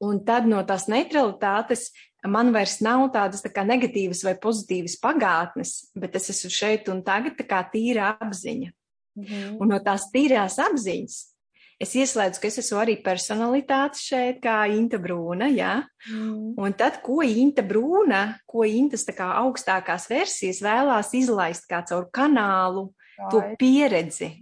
un 0.01 0.25
tad 0.25 0.47
no 0.47 0.63
tās 0.63 0.88
neutralitātes 0.88 1.91
man 2.27 2.51
vairs 2.51 2.82
nav 2.82 3.12
tādas 3.13 3.41
tā 3.41 3.51
kā 3.53 3.63
negatīvas 3.63 4.23
vai 4.23 4.36
pozitīvas 4.36 4.99
pagātnes, 4.99 5.91
bet 5.95 6.15
es 6.15 6.29
esmu 6.29 6.49
šeit 6.49 6.89
un 6.89 7.03
tagad 7.03 7.38
tā 7.38 7.47
kā 7.47 7.63
tīra 7.71 8.17
apziņa. 8.19 8.71
Mm 9.15 9.23
-hmm. 9.23 9.58
Un 9.60 9.67
no 9.67 9.79
tās 9.79 10.12
tīrās 10.13 10.60
apziņas 10.60 11.38
Es 11.80 11.94
ieslēdzu, 11.96 12.42
ka 12.44 12.50
es 12.50 12.60
esmu 12.60 12.82
arī 12.82 12.98
personalitāte 13.00 14.02
šeit, 14.02 14.42
kā 14.44 14.65
Inta 14.68 15.00
Brūna, 15.00 15.48
jā. 15.56 15.78
Mm. 16.12 16.58
Un 16.60 16.76
tad, 16.76 17.00
ko 17.06 17.22
Inta 17.24 17.63
Brūna, 17.63 18.42
ko 18.50 18.65
Intas 18.68 19.08
kā 19.08 19.30
augstākās 19.39 20.10
versijas 20.12 20.60
vēlās 20.65 21.13
izlaist 21.15 21.70
kā 21.72 21.80
caur 21.88 22.10
kanālu, 22.12 22.89
to 23.32 23.44
pieredzi. 23.60 24.34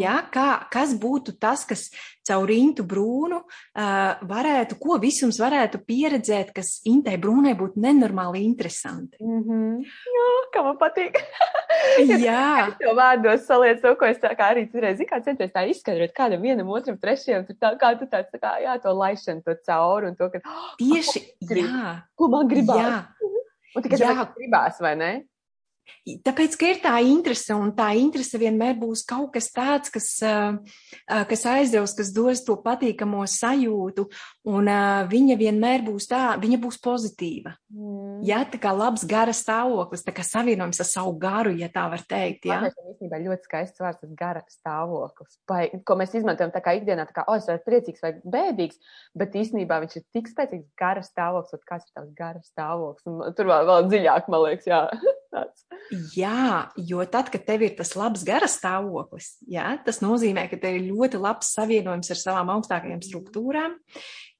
Ja, 0.00 0.22
kā, 0.32 0.64
kas 0.72 0.94
būtu 0.96 1.34
tas, 1.36 1.66
kas 1.68 1.90
caur 2.24 2.48
Intu 2.52 2.86
Brūnu 2.88 3.36
uh, 3.36 4.22
varētu, 4.24 4.78
ko 4.80 4.96
visums 5.02 5.36
varētu 5.40 5.82
pieredzēt, 5.84 6.54
kas 6.56 6.78
Intai 6.88 7.18
Brūnai 7.20 7.52
būtu 7.58 7.80
nenormāli 7.84 8.40
interesanti? 8.46 9.20
Mm 9.20 9.42
-hmm. 9.44 9.84
Jā, 10.16 10.32
kā 10.54 10.64
man 10.64 10.80
patīk. 10.80 11.20
Jā. 12.26 12.72
Jau 12.80 12.96
vārdos 12.96 13.44
salieku 13.44 13.82
to, 13.82 13.94
ko 14.00 14.06
es 14.06 14.18
tā 14.18 14.32
kā 14.32 14.50
arī 14.54 14.66
citreiz, 14.72 15.04
kā 15.04 15.20
centies 15.24 15.52
tā 15.52 15.68
izskaidrot 15.68 16.16
kādam 16.16 16.40
vienam, 16.40 16.68
otram, 16.68 16.96
trešajam, 16.96 17.46
tur 17.46 17.56
tā 17.60 17.76
kā 17.78 17.98
tu 17.98 18.06
tāds, 18.06 18.32
tā 18.32 18.40
kā, 18.40 18.56
jā, 18.64 18.80
to 18.82 18.88
laišanu, 18.88 19.42
to 19.44 19.54
cauri 19.66 20.08
un 20.08 20.16
to, 20.16 20.30
ka. 20.30 20.40
Tieši, 20.80 21.20
ko 21.48 21.54
jā. 21.54 21.96
Ko 22.16 22.28
man 22.28 22.48
gribās? 22.48 22.78
Jā. 22.78 23.04
Un 23.76 23.82
tikai 23.82 23.98
tā 24.00 24.32
gribās, 24.32 24.80
vai 24.80 24.96
ne? 24.96 25.12
Tāpēc, 26.24 26.54
ka 26.56 26.68
ir 26.72 26.80
tā 26.82 26.94
interese, 27.04 27.52
un 27.56 27.72
tā 27.76 27.90
interese 28.00 28.40
vienmēr 28.40 28.76
būs 28.80 29.04
kaut 29.08 29.32
kas 29.34 29.50
tāds, 29.52 29.92
kas, 29.92 30.08
kas 31.30 31.44
aizdeus, 31.52 31.94
kas 31.98 32.12
dos 32.16 32.42
to 32.46 32.56
patīkamo 32.64 33.26
sajūtu, 33.28 34.06
un 34.48 34.68
viņa 35.10 35.36
vienmēr 35.38 35.84
būs 35.86 36.08
tā, 36.10 36.22
viņa 36.40 36.58
būs 36.62 36.78
pozitīva. 36.84 37.52
Mm. 37.72 38.22
Jā, 38.26 38.40
tā 38.50 38.58
kā 38.62 38.72
labs 38.74 39.04
gara 39.08 39.34
stāvoklis, 39.36 40.02
tā 40.06 40.14
kā 40.16 40.24
savienojums 40.26 40.80
ar 40.82 40.88
savu 40.88 41.12
garu, 41.20 41.52
ja 41.54 41.68
tā 41.72 41.84
var 41.92 42.02
teikt. 42.08 42.48
Jā, 42.48 42.60
tas 42.64 42.90
īstenībā 42.94 43.20
ļoti 43.26 43.48
skaists 43.48 43.82
vārds, 43.82 44.00
tas 44.02 44.14
gara 44.18 44.42
stāvoklis, 44.50 45.38
vai, 45.50 45.60
ko 45.86 45.98
mēs 46.00 46.16
izmantojam 46.18 46.52
tā 46.54 46.62
kā 46.64 46.74
ikdienā, 46.80 47.06
tā 47.08 47.20
kā, 47.20 47.26
o, 47.28 47.36
es 47.38 47.46
varu 47.50 47.62
priecīgs 47.66 48.02
vai 48.04 48.14
bēdīgs, 48.24 48.80
bet 49.20 49.38
īstenībā 49.38 49.78
viņš 49.84 50.00
ir 50.00 50.06
tik 50.16 50.32
spēcīgs 50.32 50.66
gara 50.80 51.04
stāvoklis, 51.06 51.66
kāds 51.68 51.86
ir 51.86 52.00
tavs 52.00 52.12
gara 52.18 52.42
stāvoklis, 52.42 53.06
un 53.10 53.38
tur 53.38 53.52
vēl, 53.52 53.68
vēl 53.70 53.88
dziļāk, 53.92 54.32
man 54.32 54.46
liekas, 54.48 54.70
jā. 54.70 54.82
Tāds. 55.28 55.66
Jā, 56.16 56.70
jo 56.88 57.04
tad, 57.04 57.28
kad 57.28 57.42
tev 57.44 57.60
ir 57.66 57.74
tas 57.76 57.90
labs 58.00 58.22
gara 58.24 58.48
stāvoklis, 58.48 59.34
jā, 59.44 59.74
tas 59.84 60.00
nozīmē, 60.00 60.46
ka 60.48 60.56
tev 60.60 60.78
ir 60.78 60.88
ļoti 60.88 61.20
labs 61.20 61.52
savienojums 61.52 62.08
ar 62.14 62.20
savām 62.22 62.52
augstākajām 62.54 63.02
struktūrām, 63.04 63.76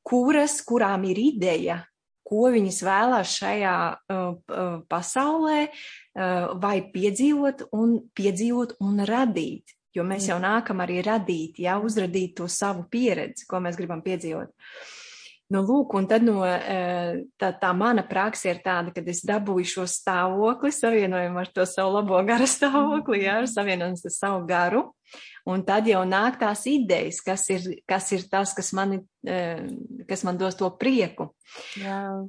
kuras, 0.09 0.59
kurām 0.67 1.05
ir 1.11 1.21
ideja, 1.21 1.83
ko 2.29 2.49
viņas 2.53 2.83
vēlās 2.85 3.33
šajā 3.41 3.79
uh, 3.95 4.29
uh, 4.37 4.77
pasaulē 4.91 5.59
uh, 5.69 6.55
vai 6.61 6.77
piedzīvot 6.93 7.69
un, 7.77 7.99
piedzīvot 8.17 8.79
un 8.85 9.05
radīt. 9.09 9.75
jo 9.97 10.05
mēs 10.07 10.29
jau 10.29 10.37
nākam 10.39 10.79
arī 10.85 11.01
radīt, 11.03 11.59
jā, 11.59 11.75
uzradīt 11.83 12.37
to 12.39 12.47
savu 12.47 12.85
pieredzi, 12.91 13.47
ko 13.49 13.59
mēs 13.65 13.77
gribam 13.77 14.03
piedzīvot. 14.05 14.53
Nu, 15.49 15.63
lūk, 15.65 15.95
un 15.97 16.05
tad 16.05 16.25
no, 16.27 16.43
eh, 16.45 17.23
tā, 17.41 17.49
tā 17.57 17.71
mana 17.73 18.03
praksa 18.05 18.51
ir 18.51 18.59
tāda, 18.61 18.93
ka 18.93 19.01
es 19.09 19.23
dabūju 19.25 19.71
šo 19.71 19.85
stāvokli, 19.89 20.69
savienojumu 20.77 21.41
ar 21.41 21.49
to 21.49 21.65
savu 21.65 21.95
labo 21.95 22.21
gara 22.29 22.45
stāvokli, 22.45 23.23
jā, 23.25 23.39
ar 23.41 23.49
savienojumu 23.49 23.97
ar 23.97 24.13
savu 24.13 24.43
garu. 24.49 24.83
Un 25.49 25.63
tad 25.65 25.89
jau 25.89 26.03
nāk 26.05 26.37
tās 26.37 26.67
idejas, 26.69 27.23
kas 27.25 27.47
ir, 27.55 27.65
kas 27.89 28.11
ir 28.13 28.27
tas, 28.29 28.53
kas, 28.53 28.75
mani, 28.77 29.01
eh, 29.25 29.65
kas 30.09 30.27
man 30.29 30.37
dos 30.37 30.59
to 30.59 30.69
prieku. 30.77 31.31
Jā. 31.81 32.29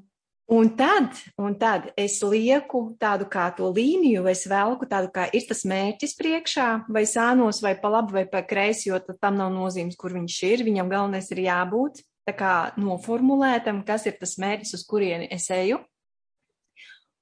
Un 0.49 0.69
tad, 0.79 1.11
un 1.37 1.53
tad 1.59 1.91
es 1.99 2.21
lieku 2.23 2.95
tādu 2.97 3.27
kā 3.29 3.51
to 3.53 3.67
līniju, 3.69 4.23
vai 4.25 4.31
es 4.31 4.47
velku 4.49 4.87
tādu 4.89 5.11
kā 5.13 5.27
ir 5.35 5.43
tas 5.45 5.61
mērķis 5.67 6.15
priekšā, 6.17 6.69
vai 6.87 7.03
sānos, 7.03 7.59
vai 7.61 7.75
pa 7.77 7.91
labi, 7.91 8.15
vai 8.15 8.23
pa 8.31 8.41
kreisi, 8.47 8.87
jo 8.89 8.97
tam 9.11 9.37
nav 9.37 9.51
nozīmes, 9.53 9.99
kur 9.99 10.15
viņš 10.15 10.39
ir. 10.47 10.63
Viņam 10.65 10.89
galvenais 10.89 11.29
ir 11.35 11.43
jābūt 11.43 12.01
kā 12.37 12.71
noformulētam, 12.79 13.83
kas 13.87 14.07
ir 14.09 14.17
tas 14.19 14.37
mērķis, 14.41 14.75
uz 14.77 14.85
kurieni 14.87 15.29
es 15.33 15.49
eju. 15.53 15.79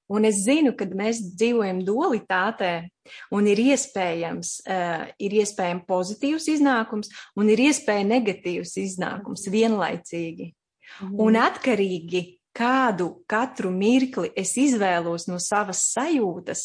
Un 0.08 0.24
es 0.24 0.40
zinu, 0.46 0.72
ka 0.80 0.86
mēs 0.88 1.20
dzīvojam 1.36 1.82
dualitātē, 1.84 2.72
un 3.36 3.48
ir 3.52 3.60
iespējams, 3.60 4.54
uh, 4.64 5.04
ir 5.20 5.36
iespējams 5.42 5.84
pozitīvs 5.90 6.48
iznākums, 6.54 7.12
un 7.36 7.52
ir 7.52 7.66
iespēja 7.66 8.06
negatīvs 8.08 8.78
iznākums 8.80 9.50
vienlaicīgi. 9.52 10.54
Mhm. 11.02 11.20
Un 11.20 11.40
atkarīgi, 11.42 12.24
kādu 12.56 13.10
katru 13.30 13.70
mirkli 13.70 14.32
es 14.36 14.56
izvēlos 14.58 15.28
no 15.28 15.42
savas 15.44 15.84
sajūtas, 15.92 16.64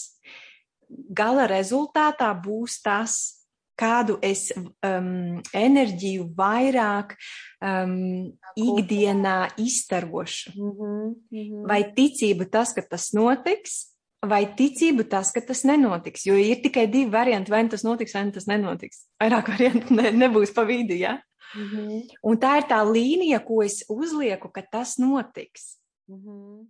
gala 0.88 1.48
rezultātā 1.50 2.30
būs 2.44 2.78
tas, 2.84 3.41
kādu 3.82 4.18
es 4.22 4.48
um, 4.54 5.40
enerģiju 5.54 6.28
vairāk 6.38 7.16
um, 7.58 7.96
ikdienā 8.56 9.38
izstarošu. 9.58 10.52
Mm 10.54 10.70
-hmm, 10.70 11.08
mm 11.30 11.40
-hmm. 11.40 11.66
Vai 11.68 11.82
ticība 11.96 12.50
tas, 12.50 12.72
ka 12.72 12.82
tas 12.82 13.12
notiks, 13.12 13.92
vai 14.26 14.46
ticība 14.56 15.08
tas, 15.08 15.32
ka 15.32 15.40
tas 15.40 15.64
nenotiks? 15.64 16.26
Jo 16.26 16.34
ir 16.34 16.62
tikai 16.62 16.86
divi 16.86 17.10
varianti, 17.10 17.50
vai 17.50 17.62
nu 17.62 17.68
tas 17.68 17.82
notiks, 17.82 18.14
vai 18.14 18.24
nu 18.24 18.32
tas 18.32 18.46
nenotiks. 18.46 19.06
Vairāk 19.22 19.48
variantu 19.48 19.94
ne, 19.94 20.10
nebūs 20.10 20.54
pa 20.54 20.62
vidu, 20.62 20.94
ja? 20.94 21.18
Mm 21.54 21.68
-hmm. 21.68 22.02
Un 22.22 22.36
tā 22.36 22.56
ir 22.58 22.64
tā 22.64 22.80
līnija, 22.92 23.44
ko 23.44 23.62
es 23.62 23.84
uzlieku, 23.88 24.48
ka 24.48 24.62
tas 24.62 24.98
notiks. 24.98 25.78
Mm 26.08 26.16
-hmm. 26.16 26.66